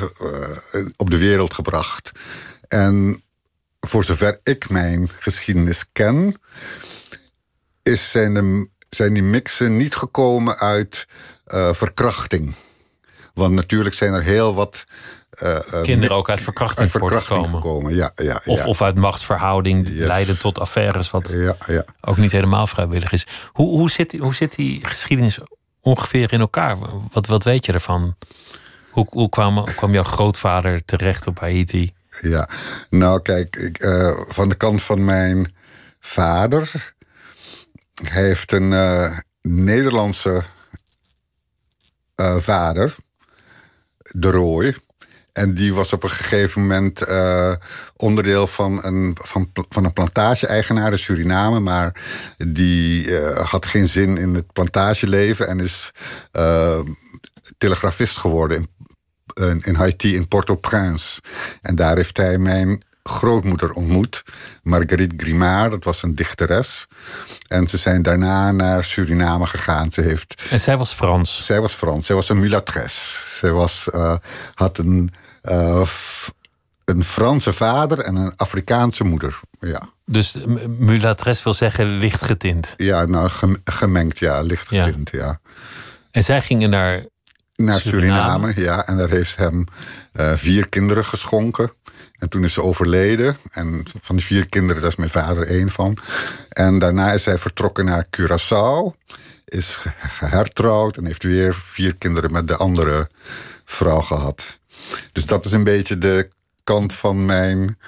[0.74, 2.10] uh, op de wereld gebracht.
[2.68, 3.22] En
[3.80, 6.34] voor zover ik mijn geschiedenis ken,
[7.82, 11.07] is zijn, de, zijn die mixen niet gekomen uit
[11.72, 12.54] verkrachting.
[13.35, 14.85] Want natuurlijk zijn er heel wat.
[15.42, 17.94] Uh, Kinderen ook uit verkrachting, uit verkrachting gekomen.
[17.94, 18.64] Ja, ja, of, ja.
[18.64, 20.07] of uit machtsverhouding yes.
[20.07, 21.85] leiden tot affaires, wat ja, ja.
[22.00, 23.26] ook niet helemaal vrijwillig is.
[23.52, 25.38] Hoe, hoe, zit, hoe zit die geschiedenis
[25.80, 26.76] ongeveer in elkaar?
[27.12, 28.16] Wat, wat weet je ervan?
[28.90, 31.92] Hoe, hoe kwam, kwam jouw grootvader terecht op Haiti?
[32.20, 32.48] Ja,
[32.90, 35.54] nou kijk, ik, uh, van de kant van mijn
[36.00, 36.93] vader.
[38.02, 40.42] Hij heeft een uh, Nederlandse
[42.38, 42.96] vader
[43.98, 44.76] de Rooi.
[45.33, 47.54] En die was op een gegeven moment uh,
[47.96, 51.61] onderdeel van een, van, van een plantage-eigenaar in Suriname.
[51.61, 52.02] Maar
[52.48, 55.90] die had geen zin in het plantageleven en is
[57.59, 58.68] telegrafist geworden
[59.35, 61.20] in, in Haiti, in Port-au-Prince.
[61.62, 64.22] En daar heeft hij mijn grootmoeder ontmoet.
[64.62, 66.86] Marguerite Grimard, dat was een dichteres.
[67.48, 69.92] En ze zijn daarna naar Suriname gegaan.
[69.92, 71.46] Ze heeft, en zij was Frans?
[71.46, 72.06] Zij was Frans.
[72.06, 73.24] Zij was een mulatres.
[73.38, 74.16] Zij was, uh,
[74.54, 75.10] had een,
[75.42, 75.88] uh,
[76.84, 79.40] een Franse vader en een Afrikaanse moeder.
[79.60, 79.88] Ja.
[80.06, 80.36] Dus
[80.78, 82.74] mulatres wil zeggen lichtgetint?
[82.76, 83.30] Ja, nou,
[83.64, 85.24] gemengd, ja, lichtgetint, ja.
[85.24, 85.40] ja.
[86.10, 87.02] En zij gingen naar
[87.56, 88.52] naar Suriname.
[88.52, 88.60] Suriname.
[88.60, 88.86] ja.
[88.86, 89.64] En daar heeft hem
[90.12, 91.72] uh, vier kinderen geschonken.
[92.24, 93.37] En toen is ze overleden.
[93.50, 95.98] En van die vier kinderen, daar is mijn vader één van.
[96.48, 99.00] En daarna is hij vertrokken naar Curaçao.
[99.44, 103.08] Is gehertrouwd en heeft weer vier kinderen met de andere
[103.64, 104.58] vrouw gehad.
[105.12, 106.28] Dus dat is een beetje de
[106.64, 107.78] kant van mijn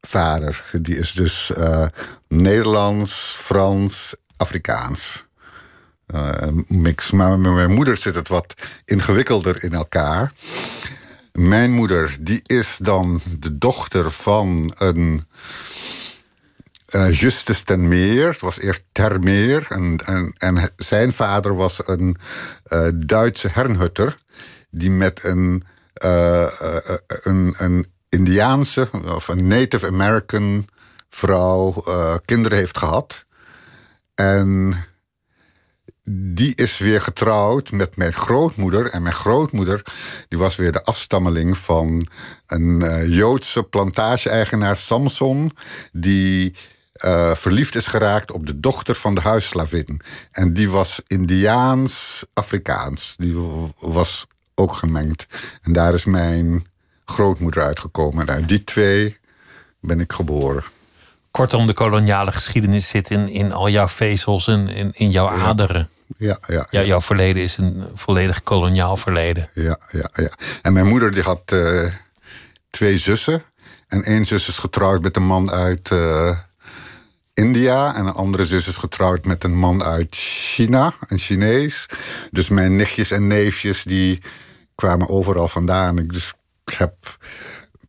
[0.00, 0.64] vader.
[0.72, 1.86] Die is dus uh,
[2.28, 5.26] Nederlands, Frans, Afrikaans.
[6.14, 6.32] Uh,
[6.68, 7.10] mix.
[7.10, 8.54] Maar met mijn moeder zit het wat
[8.84, 10.32] ingewikkelder in elkaar.
[11.32, 15.26] Mijn moeder, die is dan de dochter van een
[16.94, 18.28] uh, Justus ten Meer.
[18.28, 19.66] Het was eerst Termeer.
[19.68, 22.16] En, en, en zijn vader was een
[22.72, 24.16] uh, Duitse hernhutter...
[24.70, 25.62] die met een,
[26.04, 26.46] uh,
[27.06, 30.68] een, een Indiaanse of een Native American
[31.08, 31.84] vrouw
[32.24, 33.24] kinderen heeft gehad.
[34.14, 34.74] En
[36.04, 38.86] die is weer getrouwd met mijn grootmoeder.
[38.86, 39.82] En mijn grootmoeder
[40.28, 42.08] die was weer de afstammeling van
[42.46, 45.52] een uh, Joodse plantage-eigenaar Samson...
[45.92, 46.54] die
[47.04, 50.00] uh, verliefd is geraakt op de dochter van de huisslavin.
[50.30, 53.14] En die was Indiaans-Afrikaans.
[53.18, 53.34] Die
[53.80, 55.26] was ook gemengd.
[55.62, 56.66] En daar is mijn
[57.04, 58.28] grootmoeder uitgekomen.
[58.28, 59.18] En uit die twee
[59.80, 60.64] ben ik geboren.
[61.32, 65.88] Kortom, de koloniale geschiedenis zit in, in al jouw vezels en in, in jouw aderen.
[66.16, 69.48] Ja, ja, ja, Jouw verleden is een volledig koloniaal verleden.
[69.54, 70.30] Ja, ja, ja.
[70.62, 71.88] En mijn moeder die had uh,
[72.70, 73.42] twee zussen.
[73.88, 76.38] En één zus is getrouwd met een man uit uh,
[77.34, 77.94] India.
[77.94, 81.86] En een andere zus is getrouwd met een man uit China, een Chinees.
[82.30, 84.22] Dus mijn nichtjes en neefjes die
[84.74, 85.96] kwamen overal vandaan.
[85.96, 86.94] Dus ik heb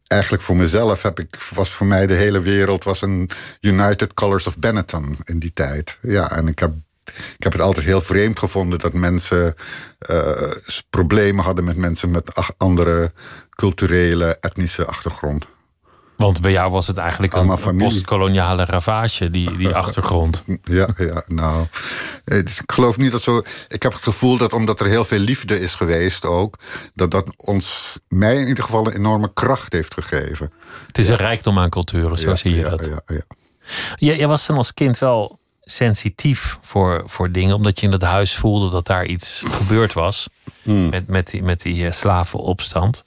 [0.07, 4.47] eigenlijk voor mezelf heb ik, was voor mij de hele wereld was een United Colors
[4.47, 5.97] of Benetton in die tijd.
[6.01, 6.73] Ja, en ik heb,
[7.37, 9.55] ik heb het altijd heel vreemd gevonden dat mensen
[10.09, 10.51] uh,
[10.89, 13.11] problemen hadden met mensen met andere
[13.49, 15.47] culturele, etnische achtergrond.
[16.15, 20.43] Want bij jou was het eigenlijk een, een postkoloniale ravage, die, die achtergrond.
[20.63, 21.65] Ja, ja, nou.
[22.23, 23.41] Dus ik geloof niet dat zo.
[23.67, 26.57] Ik heb het gevoel dat omdat er heel veel liefde is geweest ook,
[26.93, 30.51] dat dat ons, mij in ieder geval, een enorme kracht heeft gegeven.
[30.87, 32.85] Het is een rijkdom aan culturen, zo zie je ja, dat.
[32.85, 33.21] Ja, ja.
[33.95, 38.01] Jij, jij was dan als kind wel sensitief voor, voor dingen, omdat je in het
[38.01, 40.27] huis voelde dat daar iets gebeurd was
[40.63, 40.89] Hmm.
[40.89, 43.05] met, met die, met die slavenopstand.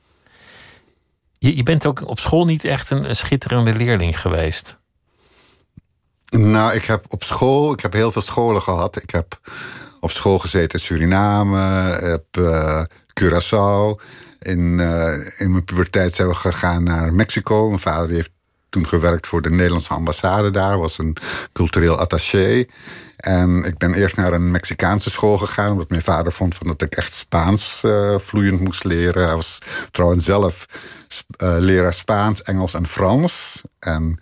[1.39, 4.77] Je, bent ook op school niet echt een, schitterende leerling geweest.
[6.29, 9.03] Nou, ik heb op school, ik heb heel veel scholen gehad.
[9.03, 9.41] Ik heb
[10.01, 11.59] op school gezeten in Suriname,
[12.03, 12.83] heb uh,
[13.21, 14.03] Curaçao.
[14.39, 17.67] In, uh, in mijn puberteit zijn we gegaan naar Mexico.
[17.67, 18.33] Mijn vader heeft
[18.69, 21.17] toen gewerkt voor de Nederlandse ambassade daar, was een
[21.53, 22.65] cultureel attaché.
[23.17, 26.83] En ik ben eerst naar een Mexicaanse school gegaan, omdat mijn vader vond van dat
[26.83, 29.27] ik echt Spaans uh, vloeiend moest leren.
[29.27, 29.59] Hij was
[29.91, 30.67] trouwens zelf
[31.43, 33.63] uh, leraar Spaans, Engels en Frans.
[33.79, 34.21] En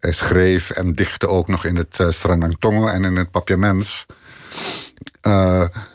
[0.00, 4.06] hij schreef en dichtte ook nog in het uh, Sranangtongo en in het Papiaments.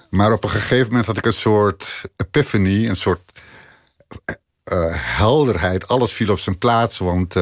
[0.10, 3.40] Maar op een gegeven moment had ik een soort epiphany, een soort
[5.18, 5.88] helderheid.
[5.88, 7.36] Alles viel op zijn plaats, want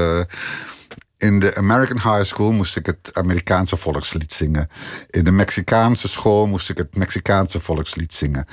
[1.17, 4.69] In de American High School moest ik het Amerikaanse volkslied zingen.
[5.09, 8.45] In de Mexicaanse school moest ik het Mexicaanse volkslied zingen.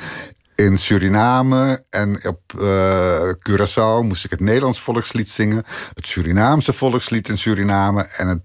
[0.54, 5.64] In Suriname en op uh, Curaçao moest ik het Nederlands volkslied zingen.
[5.94, 8.42] Het Surinaamse volkslied in Suriname en het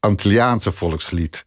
[0.00, 1.44] Antilliaanse volkslied.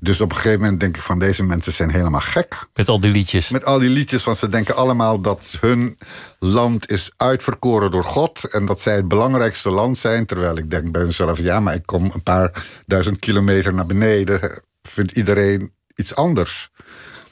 [0.00, 2.66] Dus op een gegeven moment denk ik van deze mensen zijn helemaal gek.
[2.74, 3.50] Met al die liedjes.
[3.50, 5.98] Met al die liedjes, want ze denken allemaal dat hun
[6.38, 8.52] land is uitverkoren door God.
[8.52, 10.26] En dat zij het belangrijkste land zijn.
[10.26, 14.62] Terwijl ik denk bij mezelf, ja, maar ik kom een paar duizend kilometer naar beneden.
[14.82, 16.70] Vindt iedereen iets anders.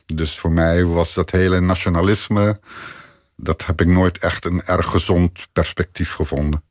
[0.06, 2.60] Dus voor mij was dat hele nationalisme.
[3.36, 6.62] Dat heb ik nooit echt een erg gezond perspectief gevonden.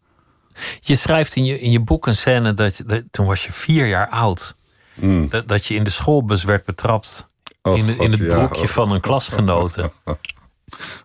[0.79, 3.88] Je schrijft in je, in je boek een scène dat, dat toen was je vier
[3.88, 4.55] jaar oud.
[4.99, 5.29] Mm.
[5.29, 7.27] Dat, dat je in de schoolbus werd betrapt.
[7.62, 8.67] in, in het ja, broekje oh.
[8.67, 9.91] van een klasgenote.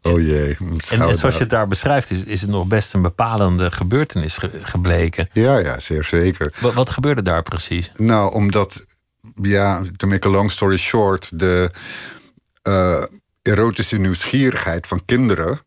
[0.03, 0.57] Oh jee.
[0.89, 4.37] En, en zoals je het daar beschrijft, is, is het nog best een bepalende gebeurtenis
[4.37, 5.29] ge- gebleken.
[5.33, 6.53] Ja, ja, zeer zeker.
[6.61, 7.93] Wat, wat gebeurde daar precies?
[7.97, 8.87] Nou, omdat,
[9.43, 11.71] ja, to make a long story short, de
[12.63, 13.03] eh,
[13.43, 15.61] erotische nieuwsgierigheid van kinderen,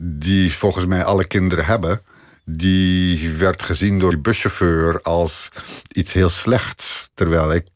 [0.00, 2.02] die volgens mij alle kinderen hebben,
[2.50, 5.48] die werd gezien door de buschauffeur als
[5.88, 7.10] iets heel slechts.
[7.14, 7.66] Terwijl ik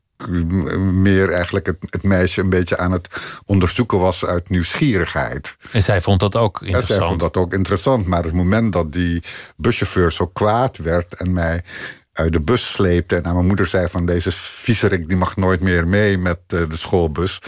[0.93, 3.09] meer eigenlijk het, het meisje een beetje aan het
[3.47, 5.57] onderzoeken was uit nieuwsgierigheid.
[5.71, 6.99] En zij vond dat ook interessant.
[6.99, 8.07] zij vond dat ook interessant.
[8.07, 9.23] Maar het moment dat die
[9.57, 11.63] buschauffeur zo kwaad werd en mij
[12.13, 15.61] uit de bus sleepte en aan mijn moeder zei van deze viezerik die mag nooit
[15.61, 17.39] meer mee met eh, de schoolbus.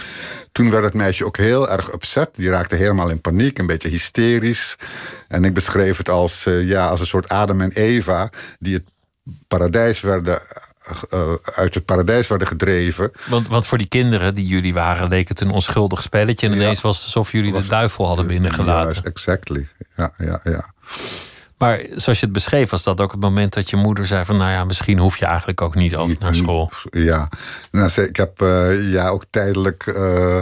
[0.53, 2.31] Toen werd het meisje ook heel erg upset.
[2.35, 4.77] Die raakte helemaal in paniek, een beetje hysterisch.
[5.29, 8.85] En ik beschreef het als, eh, ja, als een soort Adam en Eva die het
[9.49, 10.41] paradijs werden,
[11.11, 13.11] eh, uit het paradijs werden gedreven.
[13.29, 16.47] Want, want voor die kinderen die jullie waren, leek het een onschuldig spelletje.
[16.47, 18.93] En ineens was het alsof jullie de duivel hadden binnengelaten.
[18.93, 19.69] Juist, exactly.
[19.97, 20.73] Ja, ja, ja.
[21.65, 24.37] Maar zoals je het beschreef, was dat ook het moment dat je moeder zei van...
[24.37, 26.71] nou ja, misschien hoef je eigenlijk ook niet altijd naar school.
[26.91, 27.29] Ja,
[27.71, 30.41] nou, ik heb eh, ja, ook tijdelijk eh,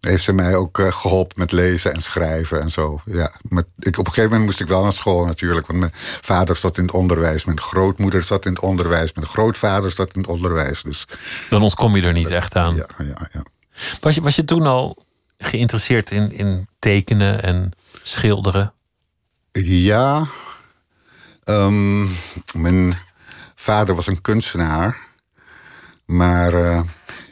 [0.00, 3.00] heeft ze mij ook eh, geholpen met lezen en schrijven en zo.
[3.04, 5.66] Ja, maar ik, op een gegeven moment moest ik wel naar school natuurlijk.
[5.66, 9.90] Want mijn vader zat in het onderwijs, mijn grootmoeder zat in het onderwijs, mijn grootvader
[9.90, 10.82] zat in het onderwijs.
[10.82, 11.06] Dus
[11.48, 12.74] Dan ontkom je er niet echt aan.
[12.74, 13.42] ja, ja, ja.
[14.00, 15.04] Was, je, was je toen al
[15.38, 17.70] geïnteresseerd in, in tekenen en
[18.02, 18.72] schilderen?
[19.52, 20.26] Ja,
[21.44, 22.02] ehm,
[22.54, 22.98] mijn
[23.54, 24.96] vader was een kunstenaar,
[26.04, 26.80] maar eh,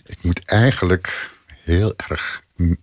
[0.06, 1.30] ik moet eigenlijk
[1.64, 2.42] heel erg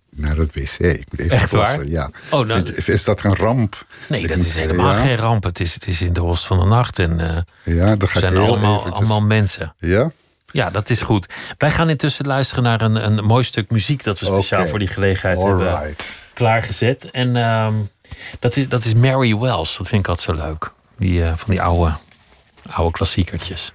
[0.09, 0.79] naar het wc.
[0.79, 1.85] Ik moet even Echt waar?
[1.85, 2.09] Ja.
[2.29, 3.85] Oh, nou- is dat een ramp?
[4.09, 5.43] Nee, Ik dat is helemaal ja, geen ramp.
[5.43, 8.07] Het is, het is in de host van de nacht en eh Ja, dan we
[8.07, 9.73] ga ik zijn allemaal, eventjes- allemaal mensen.
[9.77, 10.11] Ja?
[10.51, 11.33] Ja, dat is goed.
[11.57, 14.03] Wij gaan intussen luisteren naar een, een mooi stuk muziek...
[14.03, 15.95] dat we speciaal voor die gelegenheid hebben
[16.33, 17.11] klaargezet.
[17.11, 17.73] En ehm,
[18.39, 19.77] dat, is, dat is Mary Wells.
[19.77, 20.71] Dat vind ik altijd zo leuk.
[20.97, 21.97] Die, eh, van die oude,
[22.69, 23.73] oude klassiekertjes.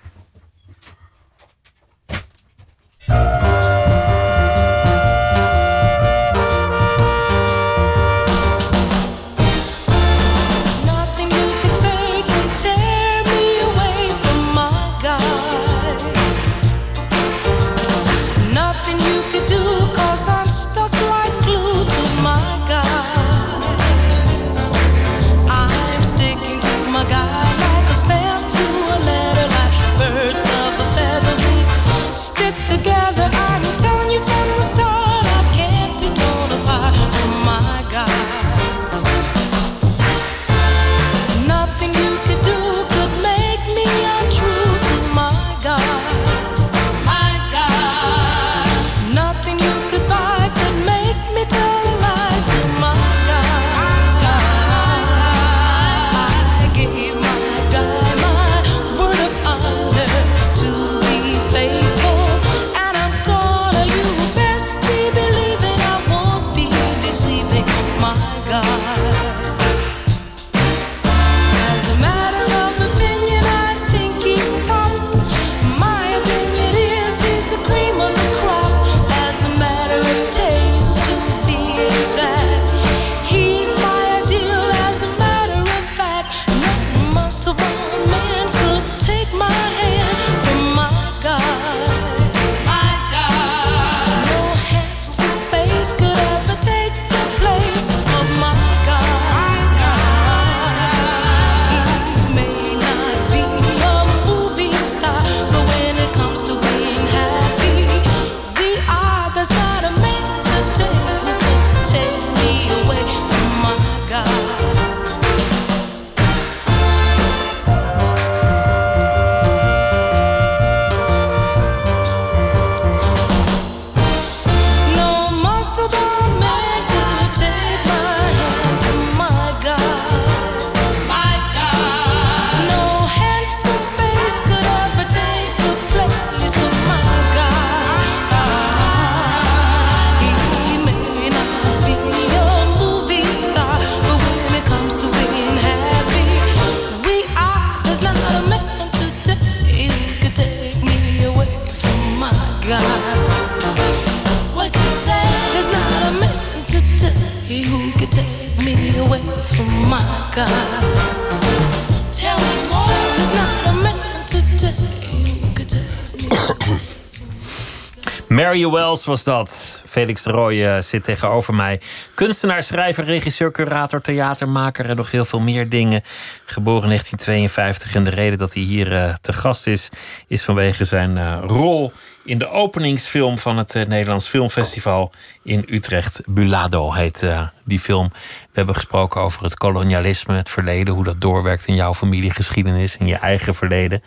[168.52, 169.82] Mary Wells was dat.
[169.86, 171.80] Felix de Rooij eh, zit tegenover mij.
[172.14, 176.02] Kunstenaar, schrijver, regisseur, curator, theatermaker en nog heel veel meer dingen.
[176.44, 179.88] Geboren in 1952 en de reden dat hij hier eh, te gast is,
[180.26, 181.92] is vanwege zijn eh, rol
[182.24, 185.12] in de openingsfilm van het Nederlands Filmfestival
[185.42, 186.20] in Utrecht.
[186.26, 187.26] Bulado heet
[187.64, 188.08] die film.
[188.12, 193.06] We hebben gesproken over het kolonialisme, het verleden, hoe dat doorwerkt in jouw familiegeschiedenis, in
[193.06, 194.02] je eigen verleden.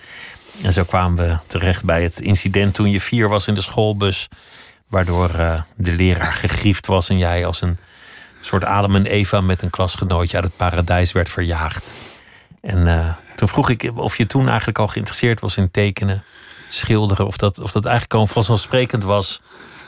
[0.64, 4.28] En zo kwamen we terecht bij het incident toen je vier was in de schoolbus.
[4.88, 7.78] Waardoor eh, de leraar gegriefd was en jij als een
[8.42, 11.96] soort Adam en Eva met een klasgenootje uit het paradijs werd verjaagd.
[12.62, 16.24] En eh, toen vroeg ik of je toen eigenlijk al geïnteresseerd was in tekenen,
[16.70, 17.26] schilderen.
[17.26, 19.42] Of dat, of dat eigenlijk gewoon vanzelfsprekend was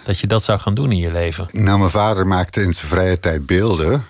[0.03, 1.45] dat je dat zou gaan doen in je leven.
[1.51, 4.05] Nou, mijn vader maakte in zijn vrije tijd beelden.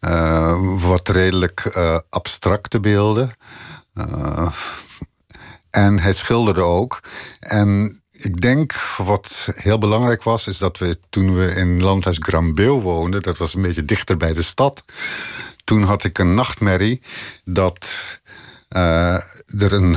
[0.00, 1.78] Eh, wat redelijk
[2.10, 3.30] abstracte beelden.
[5.74, 7.00] En hij schilderde ook.
[7.40, 12.82] En ik denk wat heel belangrijk was, is dat we toen we in landhuis Grambeel
[12.82, 14.84] woonden, dat was een beetje dichter bij de stad.
[15.64, 17.00] Toen had ik een nachtmerrie
[17.44, 17.86] dat
[18.68, 19.14] eh,
[19.58, 19.96] er een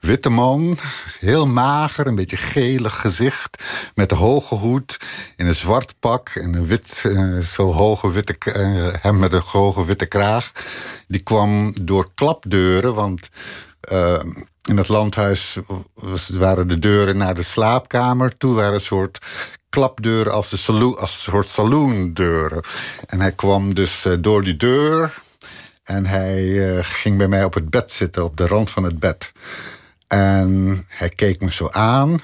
[0.00, 0.78] witte man,
[1.18, 3.62] heel mager, een beetje gelig gezicht,
[3.94, 4.96] met een hoge hoed,
[5.36, 9.42] in een zwart pak en een wit, eh, zo hoge witte, eh, hem met een
[9.44, 10.52] hoge witte kraag.
[11.08, 13.28] Die kwam door klapdeuren, want
[14.66, 15.58] in het landhuis
[16.32, 19.18] waren de deuren naar de slaapkamer toe, waren een soort
[19.68, 22.62] klapdeuren als, de als een soort saloondeuren.
[23.06, 25.22] En hij kwam dus eh, door die deur
[25.84, 28.98] en hij eh, ging bij mij op het bed zitten, op de rand van het
[28.98, 29.32] bed.
[30.06, 32.18] En hij keek me zo aan.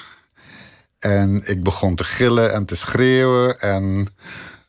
[0.98, 3.58] En ik begon te gillen en te schreeuwen.
[3.58, 4.14] En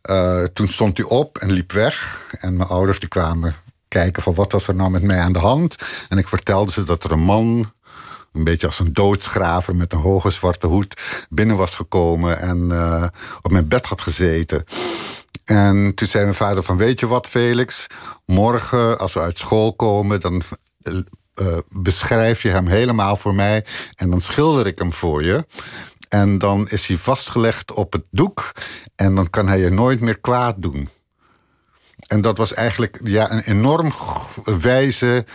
[0.01, 2.25] eh, toen stond hij op en liep weg.
[2.39, 3.55] En mijn ouders kwamen
[3.93, 5.75] kijken van wat was er nou met mij aan de hand.
[6.09, 7.71] En ik vertelde ze dat er een man,
[8.31, 13.03] een beetje als een doodsgraver met een hoge zwarte hoed, binnen was gekomen en eh,
[13.41, 14.63] op mijn bed had gezeten.
[15.45, 17.87] En toen zei mijn vader van, weet je wat Felix,
[18.25, 20.41] morgen als we uit school komen, dan
[20.81, 20.97] eh,
[21.33, 25.45] eh, beschrijf je hem helemaal voor mij en dan schilder ik hem voor je.
[26.09, 28.51] En dan is hij vastgelegd op het doek
[28.95, 30.89] en dan kan hij je nooit meer kwaad doen.
[32.07, 33.93] En dat was eigenlijk ja, een enorm
[34.43, 35.25] wijze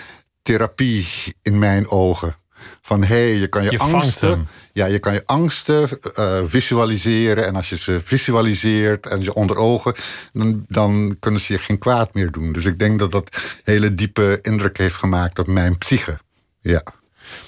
[0.42, 1.07] therapie
[1.42, 2.37] in mijn ogen.
[2.83, 4.48] Van hé, hey, je kan je, angsten.
[4.72, 7.46] Ja, je kan je angsten eh, visualiseren.
[7.46, 9.94] En als je ze visualiseert en je onder ogen,
[10.33, 12.52] dan, dan kunnen ze je geen kwaad meer doen.
[12.52, 16.18] Dus ik denk dat dat hele diepe indruk heeft gemaakt op mijn psyche.
[16.61, 16.83] Ja.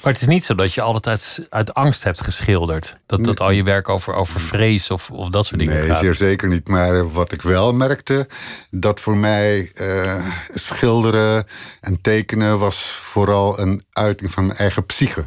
[0.03, 2.97] Maar het is niet zo dat je altijd uit, uit angst hebt geschilderd.
[3.07, 6.01] Dat, dat al je werk over, over vrees of, of dat soort dingen Nee, gaat.
[6.01, 6.69] zeer zeker niet.
[6.69, 8.29] Maar wat ik wel merkte,
[8.71, 11.47] dat voor mij eh, schilderen
[11.81, 15.27] en tekenen was vooral een uiting van mijn eigen psyche.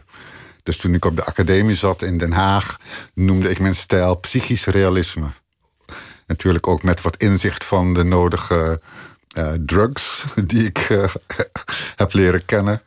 [0.64, 2.78] Dus toen ik op de academie zat in Den Haag,
[3.14, 5.26] noemde ik mijn stijl psychisch realisme.
[6.28, 8.82] Natuurlijk ook met wat inzicht van de nodige
[9.34, 11.04] eh, drugs die ik eh,
[11.96, 12.82] heb leren kennen.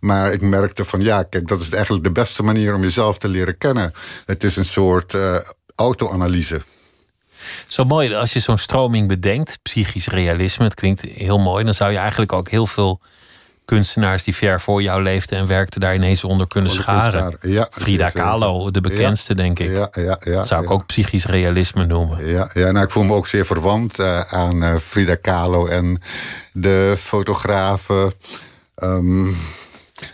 [0.00, 3.28] Maar ik merkte van ja, kijk, dat is eigenlijk de beste manier om jezelf te
[3.28, 3.92] leren kennen.
[4.26, 5.36] Het is een soort eh,
[5.74, 6.62] auto-analyse.
[7.66, 11.92] Zo mooi, als je zo'n stroming bedenkt, psychisch realisme, het klinkt heel mooi, dan zou
[11.92, 13.00] je eigenlijk ook heel veel
[13.64, 17.36] kunstenaars die ver voor jou leefden en werkten daar ineens onder kunnen Onder scharen.
[17.40, 18.10] ja, Frida.
[18.10, 19.70] Kahlo, de bekendste, denk ik.
[19.70, 20.32] Ja, ja, ja.
[20.32, 20.74] dat zou ik ja.
[20.74, 22.26] ook psychisch realisme noemen.
[22.26, 26.02] Ja, ja nou, ik voel me ook zeer verwant eh, aan eh, Frida Kahlo en
[26.52, 28.12] de fotografen.
[28.74, 29.28] Ehm,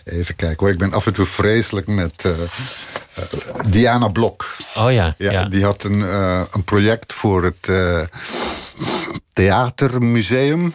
[0.03, 3.23] even kijken hoor, ik ben af en toe vreselijk met eh, eh,
[3.67, 4.55] Diana Blok.
[4.75, 5.45] Oh ja, Ja, ja.
[5.45, 7.71] Die had een, eh, een project voor het
[9.33, 10.73] Theatermuseum.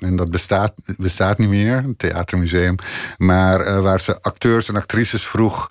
[0.00, 2.76] En dat bestaat, bestaat niet meer, het Theatermuseum.
[3.18, 5.68] Maar waar ze acteurs en actrices vroeg.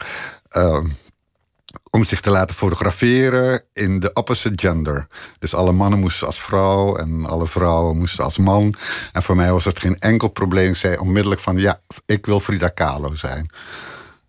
[1.96, 5.08] Om zich te laten fotograferen in de opposite gender.
[5.40, 8.76] Dus alle mannen moesten als vrouw en alle vrouwen moesten als man.
[9.12, 10.70] En voor mij was dat geen enkel probleem.
[10.70, 13.50] Ik zei onmiddellijk van ja, ik wil Frida Kahlo zijn.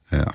[0.08, 0.26] Ja.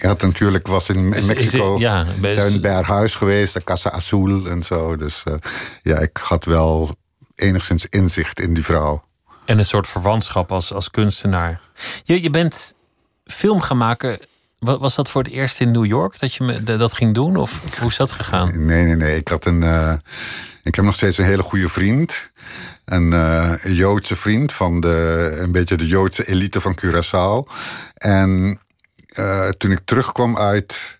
[0.00, 3.54] Had natuurlijk was in, in Is- is- Mexico ja, bij- zijn bij haar huis geweest,
[3.54, 4.96] de Casa Azul en zo.
[4.96, 5.34] Dus eh,
[5.82, 6.96] ja, ik had wel
[7.34, 9.02] enigszins inzicht in die vrouw.
[9.44, 11.60] En een soort verwantschap als, als kunstenaar.
[12.02, 12.74] Je, je bent
[13.24, 14.10] filmgemaker.
[14.10, 14.24] Wa-
[14.60, 17.36] Was dat voor het eerst in New York dat je me, dat ging doen?
[17.36, 18.64] Of hoe is dat gegaan?
[18.66, 19.16] Nee, nee, nee.
[19.16, 19.62] Ik had een.
[19.62, 19.92] eh,
[20.62, 22.30] ik heb nog steeds een hele goede vriend.
[22.84, 27.52] Een eh, Joodse vriend van de, een beetje de Joodse elite van Curaçao.
[27.94, 28.58] En
[29.06, 30.99] eh, toen ik terugkwam uit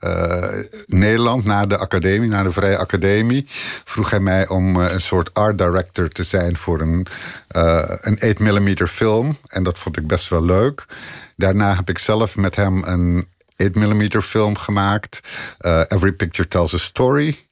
[0.00, 0.48] eh,
[0.86, 3.46] Nederland, na de academie, na de Vrije Academie,
[3.84, 7.06] vroeg hij mij om eh, een soort art director te zijn voor een,
[7.48, 9.36] eh, een 8 mm film.
[9.48, 10.86] En dat vond ik best wel leuk.
[11.36, 15.20] Daarna heb ik zelf met hem een 8 mm film gemaakt.
[15.88, 17.46] Every Picture Tells a Story.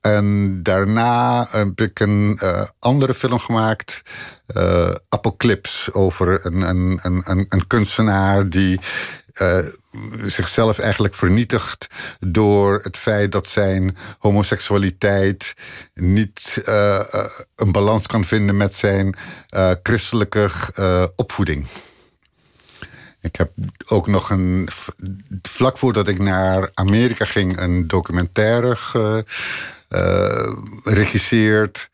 [0.00, 2.40] En daarna heb ik een
[2.78, 4.02] andere film gemaakt,
[4.46, 8.80] eh Apocalypse, over een, een, een, een kunstenaar die
[9.32, 9.58] eh,
[10.24, 11.86] zichzelf eigenlijk vernietigt
[12.20, 15.54] door het feit dat zijn homoseksualiteit
[15.94, 19.16] niet eh, eh, een balans kan vinden met zijn
[19.82, 20.50] christelijke
[21.16, 21.66] opvoeding.
[23.20, 23.52] Ik heb
[23.86, 24.68] ook nog een.
[25.42, 28.76] Vlak voordat ik naar Amerika ging, een documentaire
[30.82, 31.90] geregisseerd.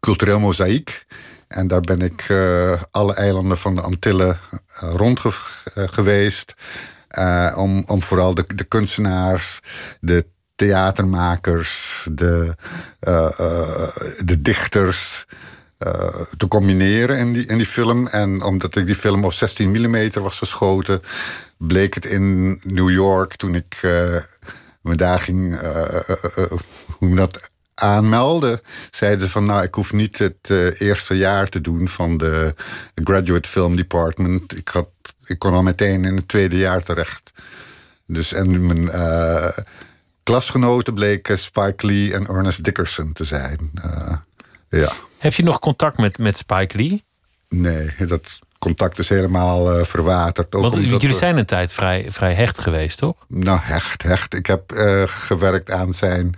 [0.00, 1.06] cultureel mozaïek.
[1.52, 4.38] En daar ben ik eh, alle eilanden van de Antillen
[4.80, 5.30] eh, rond eh,
[5.88, 6.54] geweest.
[7.54, 9.60] om, om vooral de, de kunstenaars,
[10.00, 12.54] de theatermakers, de,
[14.24, 15.26] de dichters
[16.36, 18.06] te combineren in die, in die film.
[18.06, 21.02] En omdat ik die film op 16 mm was geschoten,
[21.58, 23.78] bleek het in New York toen ik
[24.82, 25.60] me daar ging,
[26.98, 28.60] hoe dat, aanmelden,
[28.90, 32.54] zeiden ze van nou, ik hoef niet het eh, eerste jaar te doen van de
[32.94, 34.56] graduate film department.
[34.56, 34.88] Ik, had,
[35.24, 37.32] ik kon al meteen in het tweede jaar terecht.
[38.06, 39.48] Dus en mijn eh,
[40.22, 43.70] klasgenoten bleken Spike Lee en Ernest Dickerson te zijn.
[43.82, 44.16] Eh,
[44.68, 44.92] ja.
[45.18, 47.04] Heb je nog contact met, met Spike Lee?
[47.48, 50.54] Nee, dat contact is helemaal eh, verwaterd.
[50.54, 53.16] Ook Want jullie we- zijn een tijd vrij, vrij hecht geweest, toch?
[53.28, 54.34] Nou, hecht, hecht.
[54.34, 54.72] Ik heb
[55.06, 56.34] gewerkt aan zijn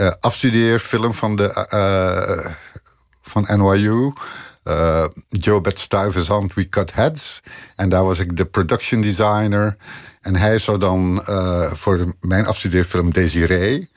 [0.00, 2.52] eh, afstudeerfilm van, de, eh,
[3.22, 4.12] van NYU.
[4.62, 7.40] eh Joe Bet Stuyvesant, We Cut Heads.
[7.76, 9.76] En daar was ik de production designer.
[10.20, 13.90] En hij zou dan eh, voor mijn afstudeerfilm Desiree...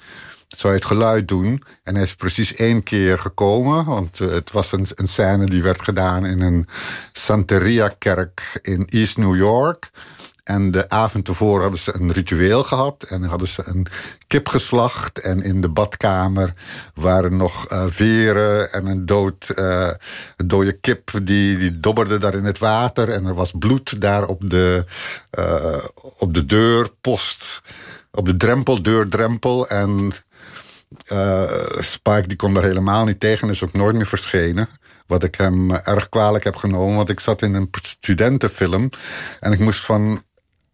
[0.48, 1.64] zou het geluid doen.
[1.84, 3.86] En hij is precies één keer gekomen.
[3.86, 6.68] Want eh, het was een, een scène die werd gedaan in een
[7.14, 9.92] Santeria-kerk in East New York.
[10.44, 13.04] En de avond tevoren hadden ze een ritueel gehad.
[13.04, 13.88] En hadden ze een
[14.28, 15.20] kip geslacht.
[15.20, 16.54] En in de badkamer
[16.94, 19.92] waren nog eh, veren en een, dood, eh,
[20.46, 21.12] dode kip.
[21.24, 23.10] Die, die dobberde daar in het water.
[23.10, 24.86] En er was bloed daar op de,
[25.30, 25.86] eh,
[26.18, 27.62] op de deurpost.
[28.12, 29.68] Op de drempel, deurdrempel.
[29.68, 30.12] En
[31.80, 33.50] Spike die kon daar helemaal niet tegen.
[33.50, 34.70] Is ook nooit meer verschenen.
[35.08, 36.96] Wat ik hem erg kwalijk heb genomen.
[36.96, 38.90] Want ik zat in een studentenfilm.
[39.40, 40.24] En ik moest van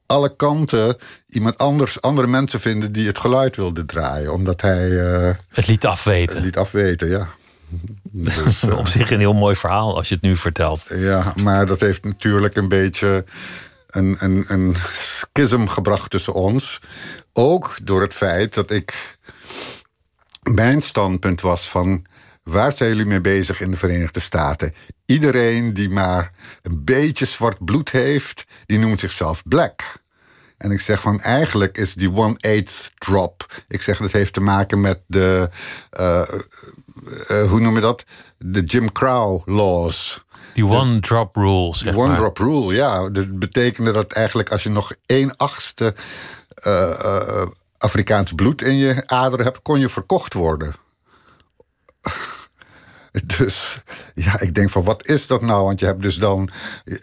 [0.10, 0.96] alle kanten
[1.30, 4.34] iemand anders, andere mensen vinden die het geluid wilden draaien.
[4.34, 6.42] Omdat hij eh, Het liet afweten.
[6.42, 7.28] liet afweten, ja.
[8.12, 10.86] Dus, eh, Op zich een heel mooi verhaal als je het nu vertelt.
[10.96, 13.26] ja, maar dat heeft natuurlijk een beetje
[13.88, 16.80] een, een, een schism gebracht tussen ons.
[17.34, 19.18] Ook door het feit dat ik.
[20.44, 22.06] Mijn standpunt was van.
[22.44, 24.74] Waar zijn jullie mee bezig in de Verenigde Staten?
[25.06, 26.32] Iedereen die maar
[26.62, 29.82] een beetje zwart bloed heeft, die noemt zichzelf black.
[30.58, 33.46] En ik zeg van eigenlijk is die one-eighth drop.
[33.68, 35.50] Ik zeg dat heeft te maken met de.
[35.90, 36.22] eh,
[37.28, 38.06] eh, hoe noem je dat?
[38.38, 40.24] De Jim Crow laws.
[40.54, 42.18] Die one drop rule, zeg One maar.
[42.18, 43.10] drop rule, ja.
[43.10, 45.96] Dat betekende dat eigenlijk als je nog één achtste
[46.56, 50.76] eh, eh, Afrikaans bloed in je aderen hebt, kon je verkocht worden.
[53.38, 53.82] Dus
[54.14, 55.64] ja, ik denk van wat is dat nou?
[55.64, 56.50] Want je hebt dus dan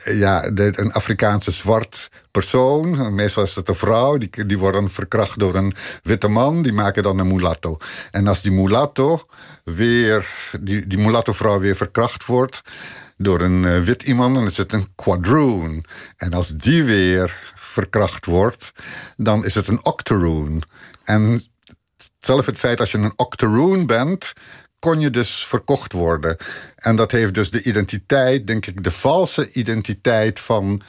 [0.04, 3.14] ja, een Afrikaanse zwart persoon.
[3.14, 4.16] Meestal is het een vrouw.
[4.18, 6.62] Die, die wordt dan verkracht door een witte man.
[6.62, 7.76] Die maken dan een mulatto.
[8.10, 9.26] En als die mulatto
[9.64, 10.26] weer,
[10.60, 12.62] die, die mulatto vrouw weer verkracht wordt
[13.16, 15.84] door een eh, wit iemand, dan is het een quadroon.
[16.16, 18.72] En als die weer verkracht wordt,
[19.16, 20.62] dan is het een octoroon.
[21.04, 21.42] En
[22.18, 24.32] zelf het feit als je een octoroon bent,
[24.78, 26.36] kon je dus verkocht worden.
[26.76, 30.82] En dat heeft dus de identiteit, denk ik, de valse identiteit van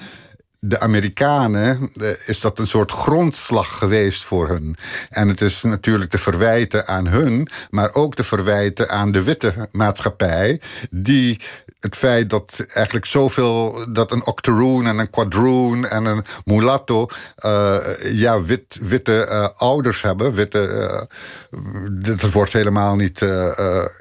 [0.60, 4.78] de Amerikanen, eh, is dat een soort grondslag geweest voor hun.
[5.10, 9.70] En het is natuurlijk te verwijten aan hun, maar ook te verwijten aan de witte
[9.72, 11.42] maatschappij, die
[11.80, 17.78] het feit dat eigenlijk zoveel, dat een octoroon en een quadroon en een mulatto, eh,
[18.12, 21.08] ja, wit, witte eh, ouders hebben, witte,
[21.90, 23.22] dat wordt helemaal niet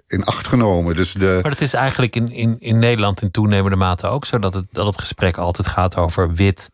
[0.07, 0.97] in acht genomen.
[0.97, 4.39] Dus de, Maar het is eigenlijk in, in, in Nederland in toenemende mate ook zo
[4.39, 6.71] dat het, dat het gesprek altijd gaat over wit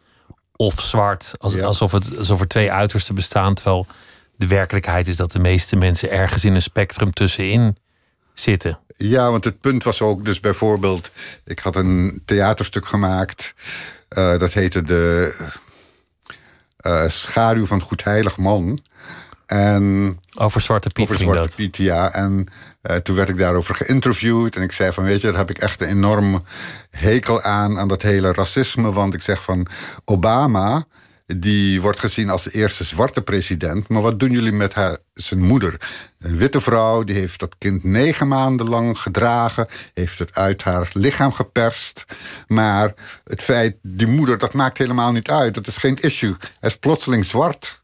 [0.57, 1.33] of zwart.
[1.39, 1.65] Als, Ja.
[1.65, 3.55] alsof, het, alsof er twee uitersten bestaan.
[3.55, 3.87] Terwijl
[4.37, 7.77] de werkelijkheid is dat de meeste mensen ergens in een spectrum tussenin
[8.35, 8.79] zitten.
[8.97, 11.11] Ja, want het punt was ook dus bijvoorbeeld...
[11.45, 13.55] Ik had een theaterstuk gemaakt.
[14.09, 15.35] eh, dat heette de...
[16.77, 18.79] eh, schaduw van goed heilig man.
[19.47, 21.57] En Over Zwarte Piet over ging Zwarte.
[21.57, 22.13] Piet, ja.
[22.13, 22.47] En
[22.83, 24.57] eh, toen werd ik daarover geïnterviewd.
[24.57, 26.45] En ik zei van, weet je, daar heb ik echt een enorm
[26.91, 27.79] hekel aan...
[27.79, 28.93] aan dat hele racisme.
[28.93, 29.67] Want ik zeg van,
[30.05, 30.85] Obama...
[31.27, 33.89] die wordt gezien als de eerste zwarte president.
[33.89, 35.81] Maar wat doen jullie met haar, zijn moeder?
[36.19, 39.69] Een witte vrouw, die heeft dat kind negen maanden lang gedragen...
[39.95, 42.05] heeft het uit haar lichaam geperst.
[42.47, 45.55] Maar het feit, die moeder, dat maakt helemaal niet uit.
[45.55, 46.37] Dat is geen issue.
[46.61, 47.81] Hij is plotseling zwart...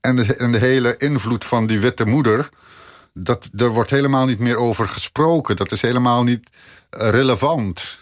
[0.00, 2.48] En de, en de hele invloed van die witte moeder,
[3.18, 5.56] dat, daar wordt helemaal niet meer over gesproken.
[5.56, 6.50] Dat is helemaal niet
[6.90, 7.98] eh, relevant.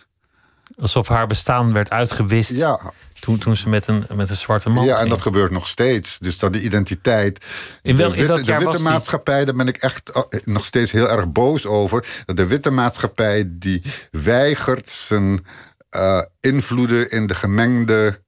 [0.78, 4.84] Alsof haar bestaan werd uitgewist Ja, toen, toen ze met een, met een zwarte man
[4.84, 6.18] ja en dat gebeurt nog steeds.
[6.18, 7.44] Dus dat de identiteit.
[7.82, 8.90] In wel- de in witte, welk jaar de witte die?
[8.90, 12.06] maatschappij, daar ben ik echt eh, nog steeds heel erg boos over.
[12.24, 15.46] Dat de witte maatschappij die weigert zijn
[15.90, 18.22] eh, invloeden in de gemengde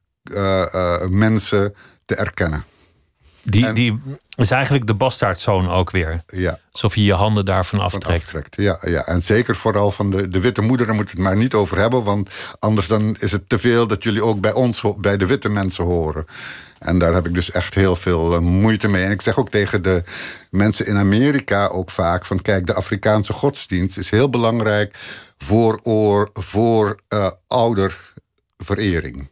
[1.08, 1.74] mensen
[2.04, 2.64] te erkennen.
[3.50, 4.00] Die, en- die
[4.34, 6.22] is eigenlijk de bastaardzoon ook weer.
[6.26, 6.58] Ja.
[6.72, 8.56] Alsof je je handen daarvan van aftrekt.
[8.56, 11.40] Ja, ja, en zeker vooral van de, de witte moeder, daar moeten we het maar
[11.42, 12.02] niet over hebben.
[12.04, 15.48] Want anders dan is het te veel dat jullie ook bij ons, bij de witte
[15.48, 16.24] mensen horen.
[16.78, 19.04] En daar heb ik dus echt heel veel eh, moeite mee.
[19.04, 20.02] En ik zeg ook tegen de
[20.50, 24.98] mensen in Amerika ook vaak: van kijk, de Afrikaanse godsdienst is heel belangrijk
[25.38, 29.28] voor, oor, voor eh, ouderverering.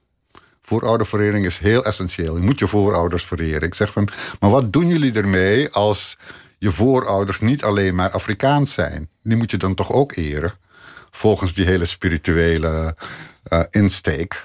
[0.66, 2.36] Voorouderverering is heel essentieel.
[2.36, 3.62] Je moet je voorouders vereren.
[3.62, 4.08] Ik zeg van,
[4.40, 6.16] maar wat doen jullie ermee als
[6.58, 9.08] je voorouders niet alleen maar Afrikaans zijn?
[9.22, 10.52] Die moet je dan toch ook eren?
[11.10, 12.96] Volgens die hele spirituele
[13.42, 14.44] eh, insteek.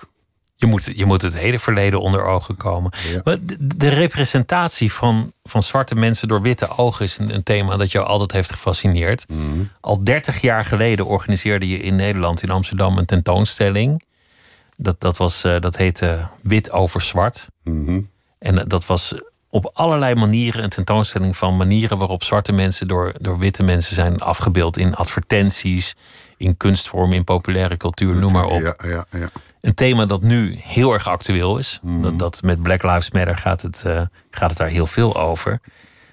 [0.55, 2.91] Je moet, je moet het hele verleden onder ogen komen.
[3.11, 3.21] Ja.
[3.23, 7.77] Maar de, de representatie van, van zwarte mensen door witte ogen is een, een thema
[7.77, 9.25] dat jou altijd heeft gefascineerd.
[9.81, 14.03] Al 30 jaar geleden organiseerde je in Nederland, in Amsterdam, een tentoonstelling.
[14.81, 17.47] Dat, dat, was, eh, dat heette Wit over Zwart.
[18.39, 19.13] En eh, dat was
[19.49, 24.19] op allerlei manieren een tentoonstelling van manieren waarop zwarte mensen door, door witte mensen zijn
[24.19, 25.95] afgebeeld in advertenties,
[26.37, 29.29] in kunstvormen, in populaire cultuur, noem maar op Ja, ja, ja.
[29.61, 31.79] een thema dat nu heel erg actueel is.
[31.83, 34.01] Dat, dat met Black Lives Matter gaat het, eh,
[34.31, 35.59] gaat het daar heel veel over.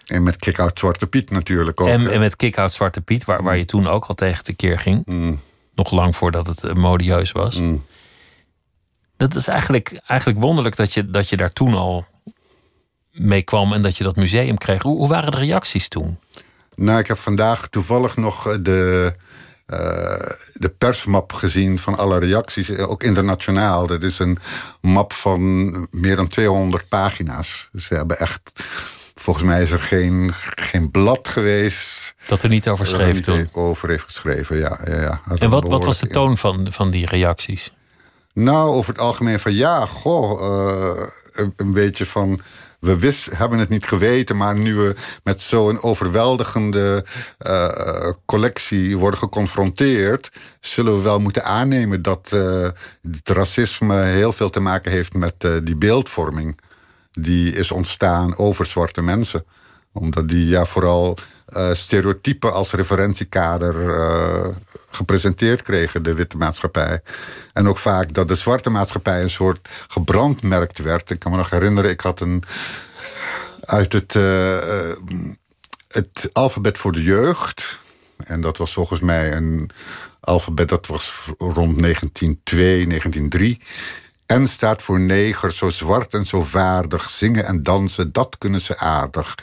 [0.07, 1.89] En met kick-out Zwarte Piet natuurlijk ook.
[1.89, 5.07] En, en met Kick-Out Zwarte Piet, waar, waar je toen ook al tegen tekeer ging.
[5.75, 7.61] Nog lang voordat het modieus was.
[9.17, 12.07] Dat is eigenlijk, eigenlijk wonderlijk dat je, dat je daar toen al
[13.12, 14.83] mee kwam en dat je dat museum kreeg.
[14.83, 16.19] Hoe, hoe waren de reacties toen?
[16.75, 19.14] Nou, ik heb vandaag toevallig nog de,
[19.67, 19.79] eh,
[20.53, 23.87] de persmap gezien van alle reacties, eh, ook internationaal.
[23.87, 24.39] Dat is een
[24.81, 27.69] map van meer dan 200 pagina's.
[27.73, 28.41] Dus ze hebben echt,
[29.14, 32.14] volgens mij is er geen, geen blad geweest.
[32.27, 33.49] Dat er niet over er schreef toen.
[33.53, 34.57] over heeft geschreven.
[34.57, 35.21] Ja, ja, ja.
[35.39, 37.73] En wat, wat was de toon van, van die reacties?
[38.39, 42.41] Nou, over het algemeen van ja, goh, eh, een, beetje van.
[42.80, 47.05] We wist, hebben het niet geweten, maar nu we met zo'n overweldigende
[47.39, 50.30] eh, collectie worden geconfronteerd,
[50.61, 52.68] zullen we wel moeten aannemen dat eh,
[53.11, 56.61] het racisme heel veel te maken heeft met die beeldvorming.
[57.12, 59.45] Die is ontstaan over zwarte mensen.
[59.93, 64.49] Omdat die ja, vooral eh, stereotypen als referentiekader eh,
[64.91, 67.01] gepresenteerd kregen, de witte maatschappij.
[67.53, 71.11] En ook vaak dat de zwarte maatschappij een soort gebrandmerkt werd.
[71.11, 72.43] Ik kan me nog herinneren, ik had een
[73.61, 74.59] uit het, eh,
[75.89, 77.79] het alfabet voor de jeugd.
[78.17, 79.71] En dat was volgens mij een
[80.21, 83.61] alfabet dat was rond 1902, 1903.
[84.27, 87.11] N staat voor neger, zo zwart en zo vaardig.
[87.11, 89.35] Zingen en dansen, dat kunnen ze aardig.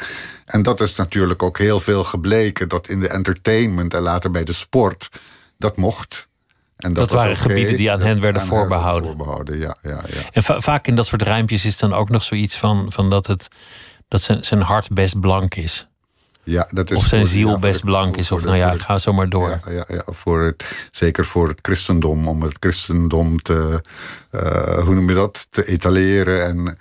[0.54, 2.70] En dat is natuurlijk ook heel veel gebleken...
[2.70, 5.10] dat in de entertainment en later bij de sport
[5.58, 6.28] dat mocht.
[6.78, 9.06] En Dat was waren gebieden die aan hen werden Aan voorbehouden.
[9.16, 10.22] voorbehouden, ja, ja, ja.
[10.32, 13.28] En va- vaak in dat soort rijmpjes is dan ook nog zoiets van, van dat,
[13.28, 13.47] het,
[14.08, 15.88] dat zijn, zijn hart best blank is.
[16.43, 18.32] ja dat is Of zijn ja, ziel best blank is.
[18.32, 19.49] Of de- nou ja, ga zo maar door.
[19.49, 22.28] Ja, ja, ja voor het, zeker voor het christendom.
[22.28, 23.82] Om het christendom te,
[24.32, 26.45] eh, hoe noem je dat, te etaleren.
[26.45, 26.78] En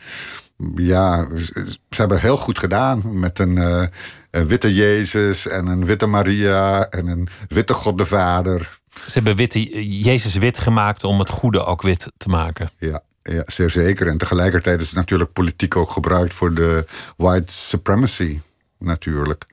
[0.74, 3.82] ja, ze hebben heel goed gedaan met een, eh,
[4.30, 8.80] een witte Jezus en een witte Maria en een witte God de Vader.
[9.06, 12.70] Ze hebben witte, Jezus wit gemaakt om het goede ook wit te maken.
[12.78, 14.06] Ja, ja, zeer zeker.
[14.06, 16.84] En tegelijkertijd is het natuurlijk politiek ook gebruikt voor de
[17.16, 18.40] white supremacy,
[18.78, 19.46] natuurlijk.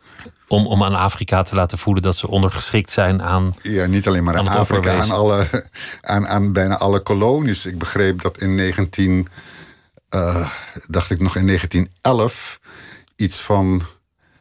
[0.47, 3.55] Om, om aan Afrika te laten voelen dat ze ondergeschikt zijn aan.
[3.61, 5.47] Ja, niet alleen maar Aan Afrika, aan, alle,
[6.01, 7.65] aan, aan bijna alle kolonies.
[7.65, 9.27] Ik begreep dat in 19,
[10.09, 10.49] eh,
[10.87, 12.59] dacht ik nog in 1911,
[13.15, 13.81] iets van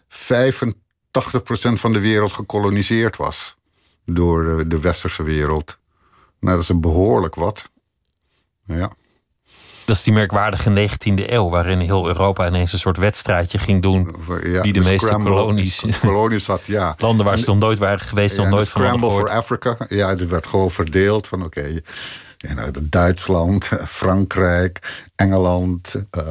[0.08, 0.12] 85%
[1.72, 3.56] van de wereld gekoloniseerd was
[4.04, 5.78] door de, de westerse wereld.
[6.40, 7.70] Nou, dat is een behoorlijk wat.
[8.64, 8.92] Ja.
[9.84, 14.14] Dat is die merkwaardige 19e eeuw, waarin heel Europa ineens een soort wedstrijdje ging doen.
[14.42, 15.84] Ja, wie de, meeste scramble- kolonies.
[16.00, 16.94] kolonies had, ja.
[16.98, 19.76] Landen waar ze nog nooit waren geweest, nog nooit van hadden Scramble for Africa.
[19.88, 21.80] Ja, die werd gewoon verdeeld van oké.
[22.55, 25.95] Nou, de Duitsland, Frankrijk, Engeland.
[26.11, 26.28] eh,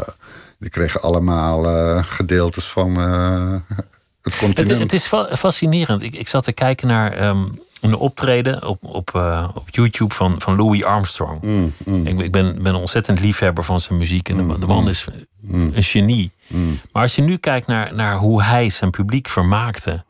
[0.59, 3.75] die kregen allemaal eh, gedeeltes van eh, het
[4.21, 4.81] Het, continent.
[4.81, 6.01] het is fa- fascinerend.
[6.01, 7.45] Ik, ik zat te kijken naar ehm,
[7.81, 9.13] een optreden op, op,
[9.53, 11.41] op YouTube van, van Louis Armstrong.
[11.41, 11.73] Mm,
[12.07, 14.29] Ik, ik ben, ben een ontzettend liefhebber van zijn muziek.
[14.29, 15.05] En de, man- de man is
[15.51, 16.31] een genie.
[16.47, 16.79] mm.
[16.91, 20.05] Maar als je nu kijkt naar, naar hoe hij zijn publiek vermaakte,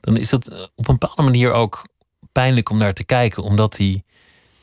[0.00, 1.86] dan is dat op een bepaalde manier ook
[2.32, 4.02] pijnlijk om naar te kijken, omdat hij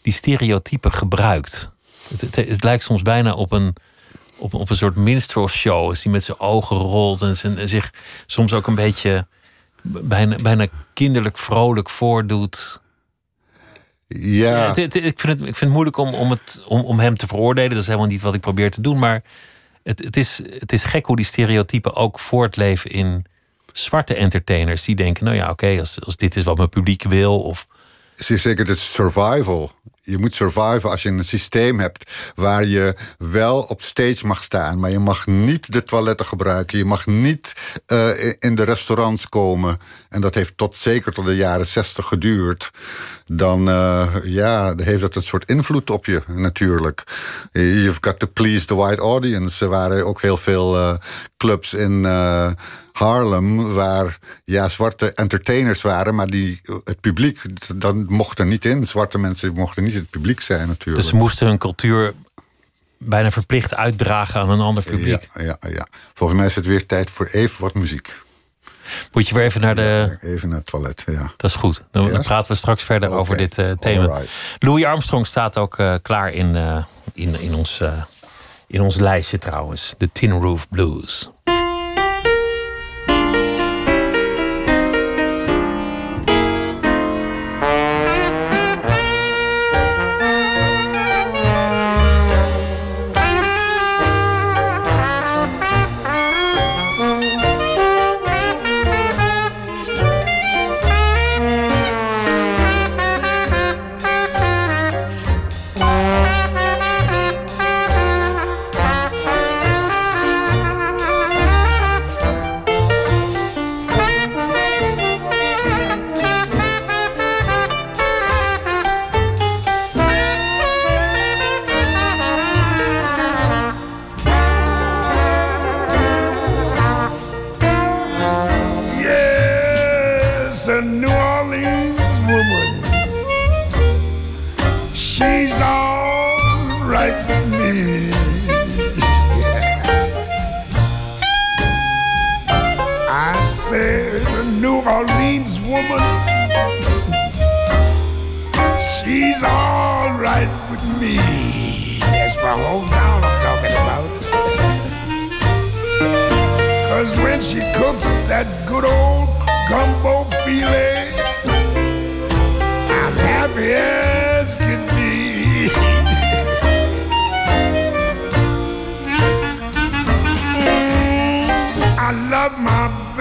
[0.01, 1.69] die stereotypen gebruikt.
[2.09, 3.75] Het, het, het lijkt soms bijna op een,
[4.37, 5.87] op, op een soort minstrel show.
[5.89, 7.93] Als hij met zijn ogen rolt en, zijn, en zich
[8.25, 9.27] soms ook een beetje
[9.83, 12.81] bijna, bijna kinderlijk vrolijk voordoet.
[14.07, 16.99] ja, Het- het- ik, vind het, ik vind het moeilijk om, om, het, om, om
[16.99, 17.69] hem te veroordelen.
[17.69, 18.99] Dat is helemaal niet wat ik probeer te doen.
[18.99, 19.23] Maar
[19.83, 23.25] het, het, is, het is gek hoe die stereotypen ook voortleven in
[23.71, 24.83] zwarte entertainers.
[24.83, 27.41] Die denken, nou ja, oké, als, als dit is wat mijn publiek wil.
[27.41, 27.67] Of
[28.15, 29.71] zeker, het is survival.
[30.03, 34.79] Je moet surviven als je een systeem hebt waar je wel op stage mag staan,
[34.79, 36.77] maar je mag niet de toiletten gebruiken.
[36.77, 37.53] Je mag niet
[37.85, 39.77] eh, in de restaurants komen.
[40.09, 42.71] En dat heeft tot zeker tot de jaren zestig geduurd.
[43.25, 47.03] Dan eh, ja, heeft dat een soort invloed op je natuurlijk.
[47.51, 49.65] You've got to please the white audience.
[49.65, 50.93] Er waren ook heel veel eh,
[51.37, 52.05] clubs in.
[53.01, 57.41] Harlem, waar ja, zwarte entertainers waren, maar die, het publiek,
[57.75, 58.87] dan mocht er niet in.
[58.87, 60.97] Zwarte mensen mochten niet het publiek zijn natuurlijk.
[60.97, 62.13] dus ze moesten hun cultuur
[62.97, 65.27] bijna verplicht uitdragen aan een ander publiek.
[65.33, 65.87] ja, ja, ja.
[66.13, 68.15] Volgens mij is het weer tijd voor even wat muziek.
[69.11, 70.17] Moet je weer even naar de.
[70.21, 71.33] Even naar het toilet, ja.
[71.37, 71.83] Dat is goed.
[71.91, 74.05] Dan, praten we straks verder over dit eh, thema.
[74.05, 74.31] Alright.
[74.59, 76.83] Louis Armstrong staat ook eh, klaar in, eh,
[77.13, 77.81] in, in, ons,
[78.67, 79.93] in ons lijstje trouwens.
[79.97, 81.29] De Tin Roof Blues.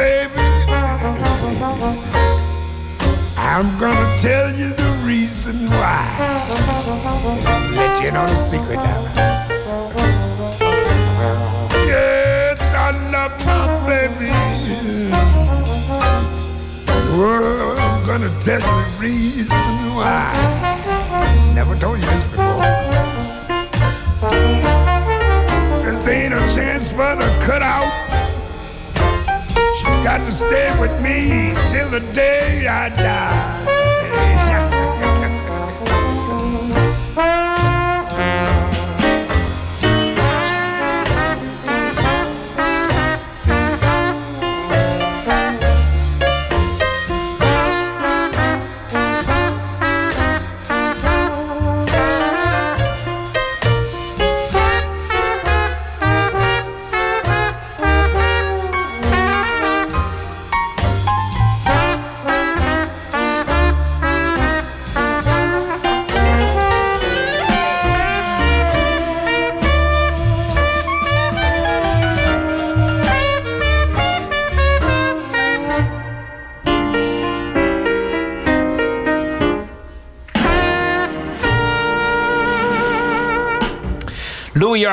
[0.01, 0.47] Baby.
[3.37, 6.05] I'm gonna tell you the reason why.
[7.77, 9.01] Let you know the secret now.
[11.93, 14.33] Yes, I love my baby.
[17.19, 19.49] Well, I'm gonna tell you the reason
[19.99, 20.33] why.
[21.55, 22.69] Never told you this before.
[25.85, 27.90] Cause there ain't a chance for her to cut out.
[27.90, 27.90] She
[30.05, 33.80] got to stay with me till the day I die.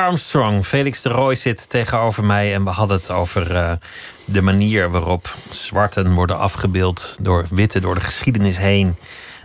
[0.08, 3.72] Armstrong, Felix de Rooij zit tegenover mij en we hadden het over eh,
[4.24, 8.96] de manier waarop zwarten worden afgebeeld door witte, door de geschiedenis heen.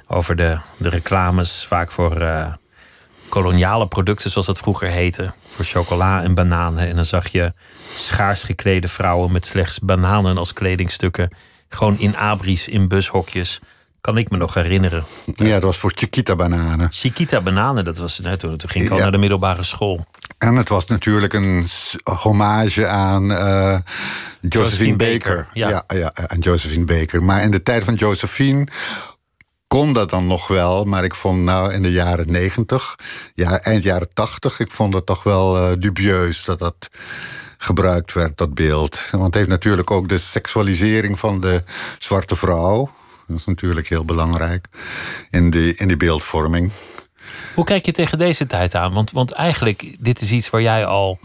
[0.08, 2.54] Over de, de reclames, vaak voor eh,
[3.30, 5.34] koloniale producten, zoals dat vroeger heette.
[5.48, 6.88] Voor chocola en bananen.
[6.88, 7.54] En dan zag je
[7.96, 11.34] schaars geklede vrouwen met slechts bananen als kledingstukken.
[11.70, 13.60] Gewoon in abris, in bushokjes.
[14.04, 15.04] Kan ik me nog herinneren.
[15.36, 16.88] Ja, dat was voor Chiquita-bananen.
[16.92, 19.04] Chiquita bananen, dat was net toen, toen ging ik al Ja.
[19.04, 20.06] naar de middelbare school.
[20.38, 21.68] En het was natuurlijk een
[22.20, 23.78] hommage aan eh,
[24.42, 25.36] Josephine, Josephine Baker.
[25.36, 25.70] Baker, ja.
[25.70, 25.84] Ja.
[25.88, 27.24] Ja, aan Josephine Baker.
[27.24, 28.68] Maar in de tijd van Josephine
[29.68, 30.84] kon dat dan nog wel.
[30.84, 32.96] Maar ik vond nou in de jaren negentig,
[33.36, 34.60] ja, eind jaren tachtig...
[34.60, 36.90] ik vond het toch wel eh, dubieus dat dat
[37.58, 39.00] gebruikt werd, dat beeld.
[39.12, 41.64] Want het heeft natuurlijk ook de seksualisering van de
[42.00, 42.90] zwarte vrouw...
[43.28, 44.68] Dat is natuurlijk heel belangrijk
[45.30, 46.72] in die, in die beeldvorming.
[47.56, 48.94] Hoe kijk je tegen deze tijd aan?
[48.94, 51.20] Want, want eigenlijk, dit is iets waar jij al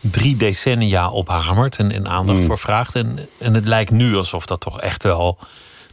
[0.00, 2.94] drie decennia op hamert en, en aandacht voor vraagt.
[2.94, 5.38] En, en het lijkt nu alsof dat toch echt wel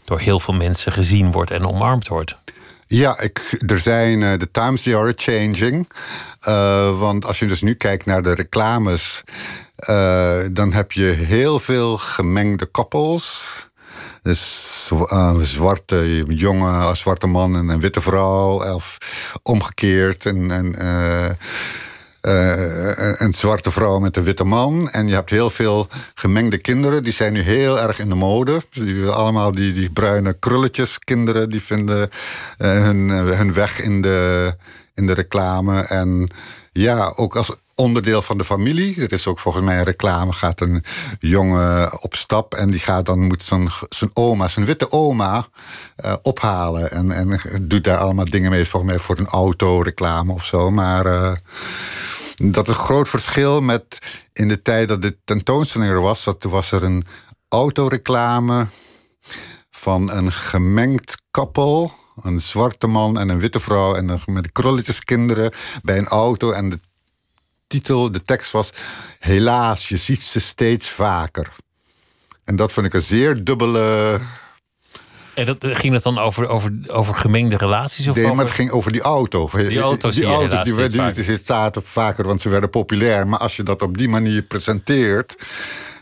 [0.06, 2.36] door heel veel mensen gezien wordt en omarmd wordt.
[2.88, 5.90] Ja, ik, er zijn eh, de times they are changing.
[6.40, 9.24] Eh, want als je dus nu kijkt naar de reclames,
[9.76, 13.56] eh, dan heb je heel veel gemengde koppels.
[14.28, 18.98] Dus eh, een zwarte jongen, een zwarte man en een witte vrouw, of
[19.44, 20.26] omgekeerd.
[20.26, 21.30] En, en, eh,
[22.22, 24.90] eh, een zwarte vrouw met een witte man.
[24.90, 27.04] En je hebt heel veel gemengde kinderen.
[27.04, 28.62] Die zijn nu heel erg in de mode.
[28.72, 31.50] Die, allemaal die, die bruine krulletjes kinderen.
[31.50, 32.10] Die vinden
[32.58, 34.54] hun, hun weg in de,
[34.94, 35.82] in de reclame.
[35.82, 36.30] En
[36.72, 39.02] ja, ook als onderdeel van de familie.
[39.02, 40.34] Er is ook volgens mij een reclame.
[40.34, 40.84] Gaat een
[41.20, 42.54] jongen op stap.
[42.54, 45.48] En die gaat dan moet zijn, oma, zijn witte oma,
[45.96, 46.92] eh, ophalen.
[46.92, 48.66] En, en doet daar allemaal dingen mee.
[48.66, 50.72] Volgens mij voor een autoreclame of zo.
[50.72, 51.06] Maar...
[51.06, 51.32] eh,
[52.38, 54.00] dat is een groot verschil met
[54.34, 56.24] in de tijd dat de tentoonstelling er was.
[56.24, 57.06] Dat toen was er een
[57.50, 58.68] autoreclame
[59.70, 61.92] van een gemengd koppel.
[62.24, 63.96] Een zwarte man en een witte vrouw.
[63.96, 65.52] En met krulletjes kinderen
[65.84, 66.52] bij een auto.
[66.52, 66.80] En de
[67.68, 68.70] titel, de tekst was...
[69.20, 71.54] Helaas, je ziet ze steeds vaker.
[72.44, 74.20] En dat vond ik een zeer dubbele...
[75.34, 78.08] En dat, eh, ging het dan over, over, over gemengde relaties?
[78.08, 79.50] Of Nee, maar het ging over die auto.
[79.54, 81.26] Die auto's die, je auto's die, vaker.
[81.26, 83.28] die zaten vaker, want ze werden populair.
[83.28, 85.36] Maar als je dat op die manier presenteert,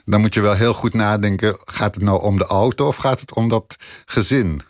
[0.06, 3.20] dan moet je wel heel goed nadenken: gaat het nou om de auto of gaat
[3.20, 4.62] het om dat gezin?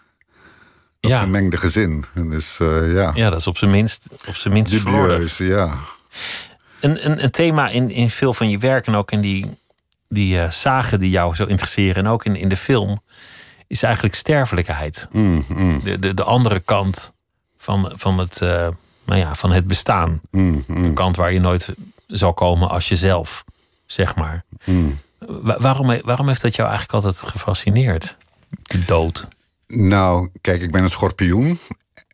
[0.99, 1.19] Dat Ja.
[1.19, 2.05] gemengde gezin.
[2.13, 5.77] En Dus eh, ja, Ja, dat is op zijn minst, op zijn minst dubieus, ja.
[6.85, 9.57] Een, een, een thema in, in veel van je werk en ook in die,
[10.09, 13.01] die eh, zagen die jou zo interesseren en ook in, in de film,
[13.67, 15.07] is eigenlijk sterfelijkheid.
[15.11, 15.45] Mm,
[15.83, 17.13] De, de, de andere kant
[17.57, 18.67] van, van, het, eh,
[19.05, 20.21] nou ja, van het bestaan.
[20.31, 21.73] mm, De kant waar je nooit
[22.07, 23.43] zal komen als jezelf,
[23.85, 24.43] zeg maar.
[24.65, 24.99] mm.
[25.19, 28.17] Wa- waarom, waarom heeft dat jou eigenlijk altijd gefascineerd?
[28.61, 29.27] De dood.
[29.67, 31.59] Nou, kijk, ik ben een schorpioen.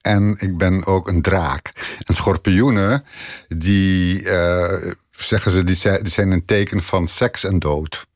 [0.02, 1.72] En ik ben ook een draak.
[2.04, 3.04] En schorpioenen,
[3.48, 8.08] die eh, zeggen ze, die zijn, die zijn een teken van seks en dood.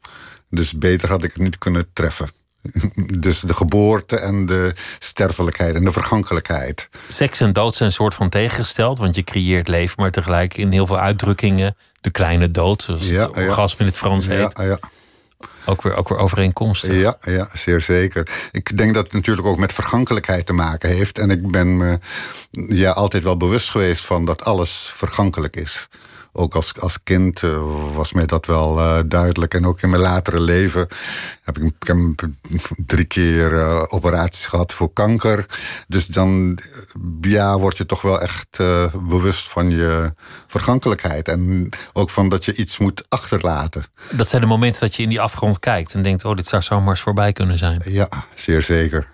[0.49, 2.29] Dus beter had ik het niet kunnen treffen.
[3.19, 6.89] Dus de geboorte en de sterfelijkheid en de vergankelijkheid.
[7.09, 10.71] Seks en dood zijn een soort van tegengesteld, want je creëert leven, maar tegelijk in
[10.71, 13.67] heel veel uitdrukkingen de kleine dood, zoals Ja, het ja.
[13.77, 14.79] in het Frans heet, Ja, ja.
[15.65, 16.93] Ook, weer, ook weer overeenkomstig.
[16.93, 18.49] Ja, ja, zeer zeker.
[18.51, 21.19] Ik denk dat het natuurlijk ook met vergankelijkheid te maken heeft.
[21.19, 21.99] En ik ben me
[22.51, 25.87] ja, altijd wel bewust geweest van dat alles vergankelijk is.
[26.37, 27.59] Ook als, als kind eh,
[27.95, 29.53] was mij dat wel eh, duidelijk.
[29.53, 30.87] En ook in mijn latere leven
[31.43, 31.97] heb ik, ik heb
[32.85, 35.45] drie keer eh, operaties gehad voor kanker.
[35.87, 36.59] Dus dan
[37.21, 38.57] ja, word je toch wel echt
[39.07, 40.13] bewust van je
[40.47, 41.27] vergankelijkheid.
[41.27, 43.85] En ook van dat je iets moet achterlaten.
[44.11, 46.61] Dat zijn de momenten dat je in die afgrond kijkt en denkt: oh, dit zou
[46.61, 47.81] zomaar eens voorbij kunnen zijn.
[47.85, 49.07] Ja, zeer zeker.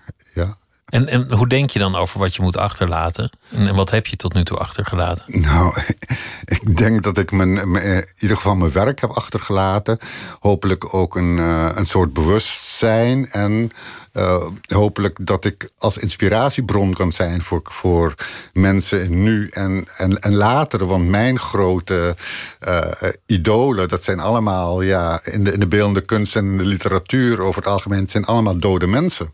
[0.91, 3.29] En, en hoe denk je dan over wat je moet achterlaten?
[3.49, 5.41] En, wat heb je tot nu toe achtergelaten?
[5.41, 5.75] Nou,
[6.61, 9.97] ik denk dat ik mijn, mijn- in ieder geval mijn werk heb achtergelaten.
[10.39, 13.29] Hopelijk ook een, eh, een soort bewustzijn.
[13.29, 13.71] En
[14.11, 18.15] eh, hopelijk dat ik als inspiratiebron kan zijn voor, voor
[18.53, 20.85] mensen nu en, en, later.
[20.85, 22.15] Want mijn grote
[22.59, 22.81] eh,
[23.25, 27.41] idolen, dat zijn allemaal ja, in, de, in de beeldende kunst en in de literatuur
[27.41, 29.33] over het algemeen, het zijn allemaal dode mensen.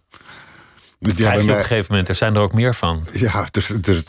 [0.99, 2.09] Dus Dat krijg je op een gegeven moment.
[2.09, 3.05] Er zijn er ook meer van.
[3.13, 4.03] ja, dus, dus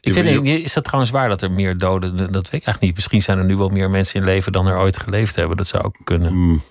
[0.00, 2.16] Ik is dat trouwens waar dat er meer doden...
[2.16, 2.94] Dat weet ik eigenlijk niet.
[2.94, 5.56] Misschien zijn er nu wel meer mensen in leven dan er ooit geleefd hebben.
[5.56, 6.62] Dat zou ook kunnen.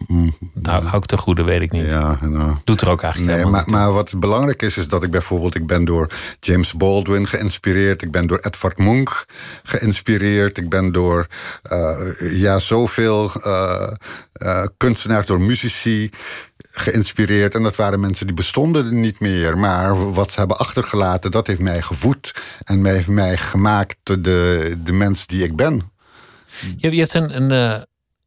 [0.54, 1.90] Nou, hou ik te goede, weet ik niet.
[1.90, 2.56] Ja, nou.
[2.64, 5.56] Doet er ook eigenlijk Nee, helemaal maar, maar wat belangrijk is, is dat ik bijvoorbeeld...
[5.56, 6.10] ik ben door
[6.40, 8.02] James Baldwin geïnspireerd.
[8.02, 9.26] Ik ben door Edvard Munch
[9.64, 10.58] geïnspireerd.
[10.58, 11.28] Ik ben door
[11.64, 13.92] eh, ja, zoveel eh,
[14.34, 16.10] eh, kunstenaars, door muzici
[16.76, 17.56] geïnspireerd.
[17.56, 19.58] En dat waren mensen die bestonden niet meer.
[19.58, 22.42] Maar wat ze hebben achtergelaten, dat heeft mij gevoed.
[22.64, 25.92] En mij, heeft mij gemaakt de, de mens die ik ben.
[26.78, 27.82] Je, hebt een, een, eh,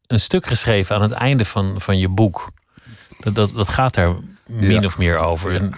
[0.07, 2.51] een stuk geschreven aan het einde van, van je boek.
[3.19, 4.15] Dat, dat, dat gaat daar
[4.47, 4.85] min Ja.
[4.85, 5.55] of meer over.
[5.55, 5.73] En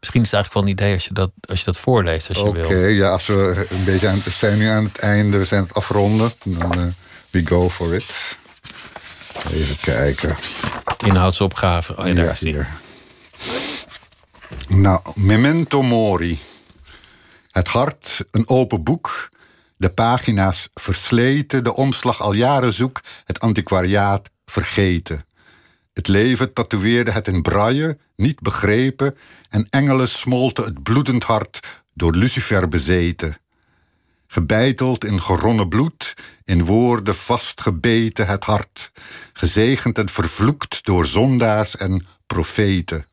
[0.00, 2.38] misschien is het eigenlijk wel een idee als je dat, als je dat voorleest, als
[2.38, 2.86] je Oké, wil.
[2.88, 6.30] ja, als we een beetje aan, zijn nu aan het einde, we zijn het afronden.
[6.44, 6.84] Dan eh,
[7.30, 8.36] we go for it.
[9.52, 10.36] Even kijken.
[11.06, 11.96] Inhoudsopgave.
[11.96, 12.56] Oh ja, daar is die.
[14.68, 16.38] Nou, memento mori.
[17.50, 19.28] Het hart, een open boek.
[19.76, 23.00] De pagina's versleten, de omslag al jaren zoek.
[23.24, 25.26] Het antiquariaat vergeten.
[25.92, 29.16] Het leven tatoeëerde het in braille, niet begrepen.
[29.48, 31.60] En engelen smolten het bloedend hart
[31.94, 33.36] door Lucifer bezeten.
[34.30, 36.14] Gebeiteld in geronnen bloed,
[36.44, 38.90] in woorden vastgebeten het hart.
[39.32, 43.06] Gezegend en vervloekt door zondaars en profeten.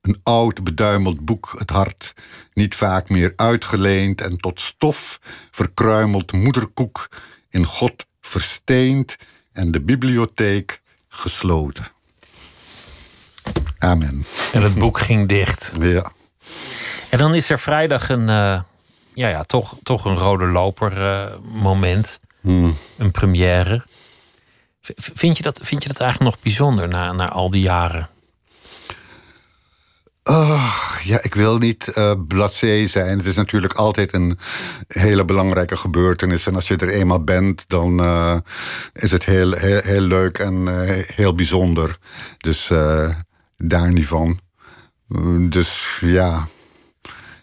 [0.00, 2.14] Een oud beduimeld boek, het hart,
[2.52, 5.20] niet vaak meer uitgeleend en tot stof
[5.50, 7.08] verkruimeld moederkoek,
[7.48, 9.16] in God versteend
[9.52, 11.86] en de bibliotheek gesloten.
[13.78, 14.26] Amen.
[14.52, 15.72] En het boek ging dicht.
[15.80, 16.12] Ja.
[17.10, 18.60] En dan is er vrijdag een, eh,
[19.20, 22.20] ja, ja, toch, toch een rode loper eh, moment.
[22.98, 23.84] Een première.
[24.82, 28.08] V- Vind je, dat, vind je dat eigenlijk nog bijzonder na, na al die jaren?
[30.22, 33.16] Ah, ja, ik wil niet eh blasé zijn.
[33.18, 34.38] Het is natuurlijk altijd een
[34.88, 36.46] hele belangrijke gebeurtenis.
[36.46, 38.36] En als je er eenmaal bent, dan eh,
[38.92, 41.96] is het heel, heel, heel leuk en heel bijzonder.
[42.38, 42.70] Dus
[43.56, 44.40] daar niet van.
[45.06, 46.46] Mm, Dus ja,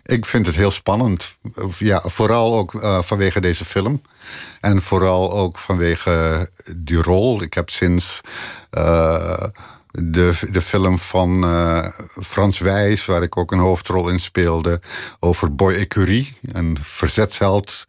[0.08, 1.38] ik vind het heel spannend.
[1.78, 4.02] Ja, vooral ook eh, vanwege deze film.
[4.62, 7.42] En vooral ook vanwege die rol.
[7.42, 8.22] Ik heb sinds
[8.70, 9.44] eh,
[9.92, 11.88] de, de film van eh,
[12.24, 14.80] Frans Wijs, waar ik ook een hoofdrol in speelde,
[15.20, 17.88] over Boy Ecurie, een verzetsheld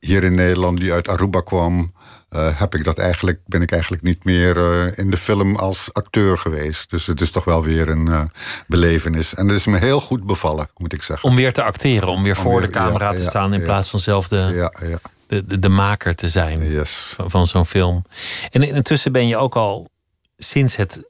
[0.00, 1.92] hier in Nederland die uit Aruba kwam.
[2.28, 5.88] Eh, heb ik dat eigenlijk, ben ik eigenlijk niet meer eh, in de film als
[5.92, 6.90] acteur geweest.
[6.90, 8.24] Dus het is toch wel weer een eh,
[8.66, 9.34] belevenis.
[9.34, 11.28] En het is me heel goed bevallen, moet ik zeggen.
[11.28, 13.58] Om weer te acteren, om weer voor weer- de camera ja, te ja, staan in
[13.58, 13.64] ja.
[13.64, 17.12] plaats van zelf de, Ja, ja, de, de, de maker te zijn yes.
[17.16, 18.04] van, van zo'n film.
[18.50, 19.88] En intussen ben je ook al
[20.36, 21.02] sinds het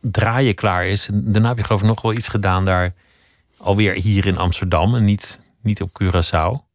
[0.00, 1.08] draaien klaar is.
[1.12, 2.94] Daarna heb je geloof ik nog wel iets gedaan daar.
[3.56, 6.66] Alweer hier in Amsterdam en niet, niet op Curaçao.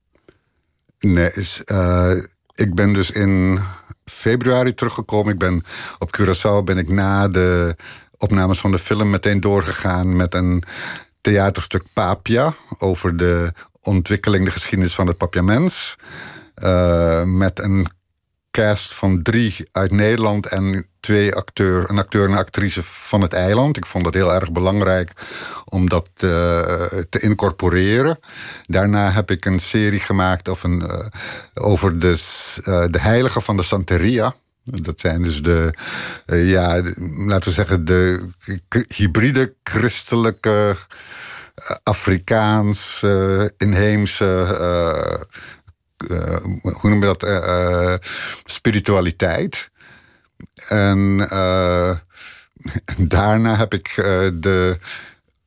[0.99, 1.61] Nee, is,
[2.55, 3.59] ik ben dus in
[4.05, 5.33] februari teruggekomen.
[5.33, 5.63] Ik ben
[5.99, 7.75] op Curaçao ben ik na de
[8.17, 10.63] opnames van de film meteen doorgegaan met een
[11.21, 15.95] theaterstuk Papia over de ontwikkeling, de geschiedenis van het papiaments.
[16.55, 17.87] Eh, met een
[18.51, 23.77] cast van drie uit Nederland en twee acteur, een acteur en actrice van het eiland.
[23.77, 25.11] Ik vond dat heel erg belangrijk
[25.65, 26.29] om dat eh,
[27.09, 28.19] te incorporeren.
[28.65, 31.05] Daarna heb ik een serie gemaakt of een, eh,
[31.53, 32.11] over de,
[32.63, 34.35] eh, de heiligen van de Santeria.
[34.63, 35.73] Dat zijn dus de,
[36.25, 36.81] ja,
[37.27, 38.29] laten we zeggen, de
[38.95, 40.75] hybride christelijke,
[41.83, 43.05] Afrikaans,
[43.57, 44.25] inheemse
[46.61, 47.21] hoe noem je dat?
[48.45, 49.71] spiritualiteit.
[50.67, 51.95] En eh,
[53.15, 54.77] daarna heb ik eh, de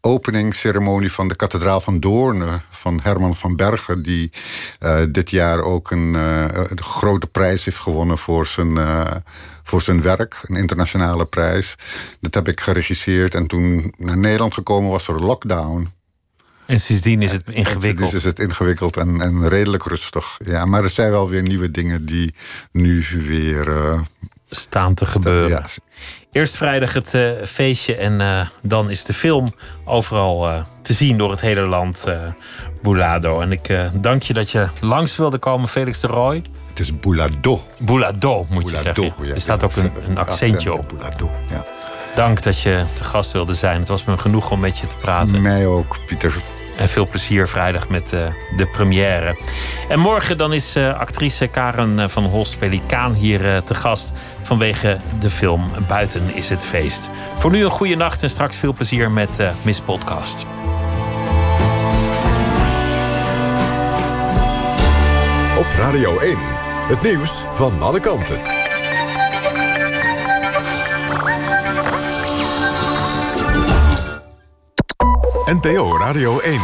[0.00, 4.30] openingsceremonie van de kathedraal van Doorn van Herman van Bergen, die
[4.78, 8.78] eh, dit jaar ook een, een grote prijs heeft gewonnen voor zijn,
[9.62, 11.74] voor zijn werk, een internationale prijs.
[12.20, 15.88] Dat heb ik geregisseerd en toen naar Nederland gekomen was er lockdown.
[16.66, 18.10] En sindsdien is het ingewikkeld.
[18.10, 20.38] Dus is het ingewikkeld en, en redelijk rustig.
[20.44, 22.34] Ja, maar er zijn wel weer nieuwe dingen die
[22.72, 23.68] nu weer.
[24.56, 25.48] Staan te gebeuren.
[25.48, 25.62] ja,
[26.36, 29.54] Eerst vrijdag het eh, feestje en eh, dan is de film
[29.84, 32.06] overal eh, te zien door het hele land,
[32.82, 33.40] Boulado.
[33.40, 36.42] En ik dank je dat je langs wilde komen, Felix de Roy.
[36.68, 37.60] het is boulado.
[37.78, 39.14] Boulado moet je zeggen.
[39.22, 40.88] ja, er staat ja, ook een, een accentje op.
[40.88, 41.64] Boulado, ja.
[42.14, 43.78] Dank dat je te gast wilde zijn.
[43.78, 45.42] Het was me genoeg om met je te praten.
[45.42, 46.34] Mij ook, Pieter.
[46.76, 48.20] En veel plezier vrijdag met eh,
[48.56, 49.36] de première.
[49.88, 54.12] En morgen dan is eh, actrice Karen eh, van Holst Pelikaan hier te gast
[54.42, 57.10] vanwege de film Buiten is het feest.
[57.36, 60.46] Voor nu een goede nacht en straks veel plezier met Miss Podcast.
[65.76, 66.36] Radio 1.
[66.88, 68.55] Het nieuws van alle kanten.
[75.46, 76.60] NPO Radio 1.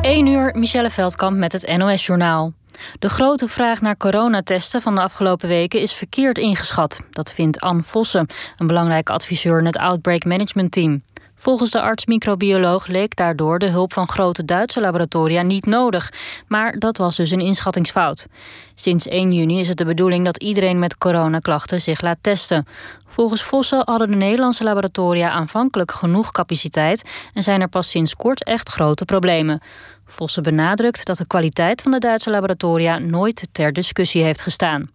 [0.00, 2.52] 1 uur, Michelle Veldkamp met het NOS-journaal.
[2.98, 7.00] De grote vraag naar coronatesten van de afgelopen weken is verkeerd ingeschat.
[7.10, 11.02] Dat vindt Anne Vossen, een belangrijke adviseur in het Outbreak Management Team.
[11.44, 16.12] Volgens de arts-microbioloog leek daardoor de hulp van grote Duitse laboratoria niet nodig.
[16.48, 18.26] Maar dat was dus een inschattingsfout.
[18.74, 22.66] Sinds 1 juni is het de bedoeling dat iedereen met coronaklachten zich laat testen.
[23.06, 27.02] Volgens Vossen hadden de Nederlandse laboratoria aanvankelijk genoeg capaciteit
[27.34, 29.60] en zijn er pas sinds kort echt grote problemen.
[30.06, 34.90] Vossen benadrukt dat de kwaliteit van de Duitse laboratoria nooit ter discussie heeft gestaan.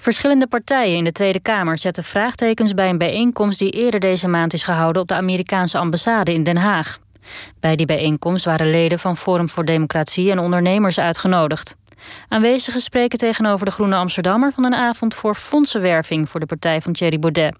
[0.00, 4.52] Verschillende partijen in de Tweede Kamer zetten vraagtekens bij een bijeenkomst die eerder deze maand
[4.52, 6.98] is gehouden op de Amerikaanse ambassade in Den Haag.
[7.60, 11.76] Bij die bijeenkomst waren leden van Forum voor Democratie en ondernemers uitgenodigd.
[12.28, 16.92] Aanwezigen spreken tegenover de Groene Amsterdammer van een avond voor fondsenwerving voor de partij van
[16.92, 17.56] Thierry Baudet.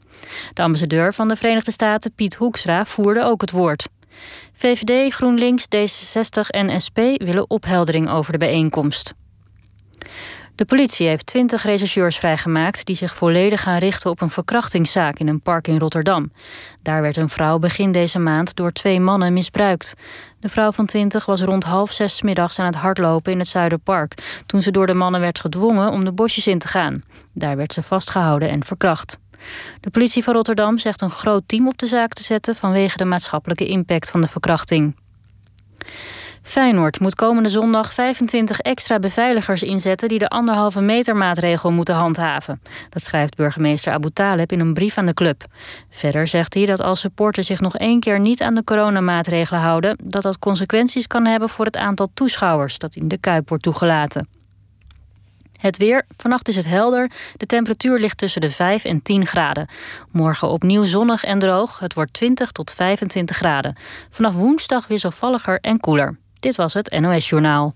[0.52, 3.88] De ambassadeur van de Verenigde Staten, Piet Hoekstra, voerde ook het woord.
[4.52, 9.14] VVD, GroenLinks, D66 en SP willen opheldering over de bijeenkomst.
[10.60, 15.28] De politie heeft twintig rechercheurs vrijgemaakt die zich volledig gaan richten op een verkrachtingszaak in
[15.28, 16.32] een park in Rotterdam.
[16.82, 19.94] Daar werd een vrouw begin deze maand door twee mannen misbruikt.
[20.40, 24.42] De vrouw van 20 was rond half zes middags aan het hardlopen in het Zuiderpark
[24.46, 27.02] toen ze door de mannen werd gedwongen om de bosjes in te gaan.
[27.32, 29.18] Daar werd ze vastgehouden en verkracht.
[29.80, 33.04] De politie van Rotterdam zegt een groot team op de zaak te zetten vanwege de
[33.04, 34.94] maatschappelijke impact van de verkrachting.
[36.50, 42.60] Feyenoord moet komende zondag 25 extra beveiligers inzetten die de anderhalve meter maatregel moeten handhaven.
[42.88, 45.44] Dat schrijft burgemeester Abu Taleb in een brief aan de club.
[45.88, 49.98] Verder zegt hij dat als supporters zich nog één keer niet aan de coronamaatregelen houden,
[50.04, 54.28] dat dat consequenties kan hebben voor het aantal toeschouwers dat in de Kuip wordt toegelaten.
[55.60, 56.02] Het weer.
[56.16, 57.10] Vannacht is het helder.
[57.36, 59.68] De temperatuur ligt tussen de 5 en 10 graden.
[60.10, 61.78] Morgen opnieuw zonnig en droog.
[61.78, 63.76] Het wordt 20 tot 25 graden.
[64.10, 66.19] Vanaf woensdag wisselvalliger en koeler.
[66.40, 67.74] Dit was het NOS Journaal.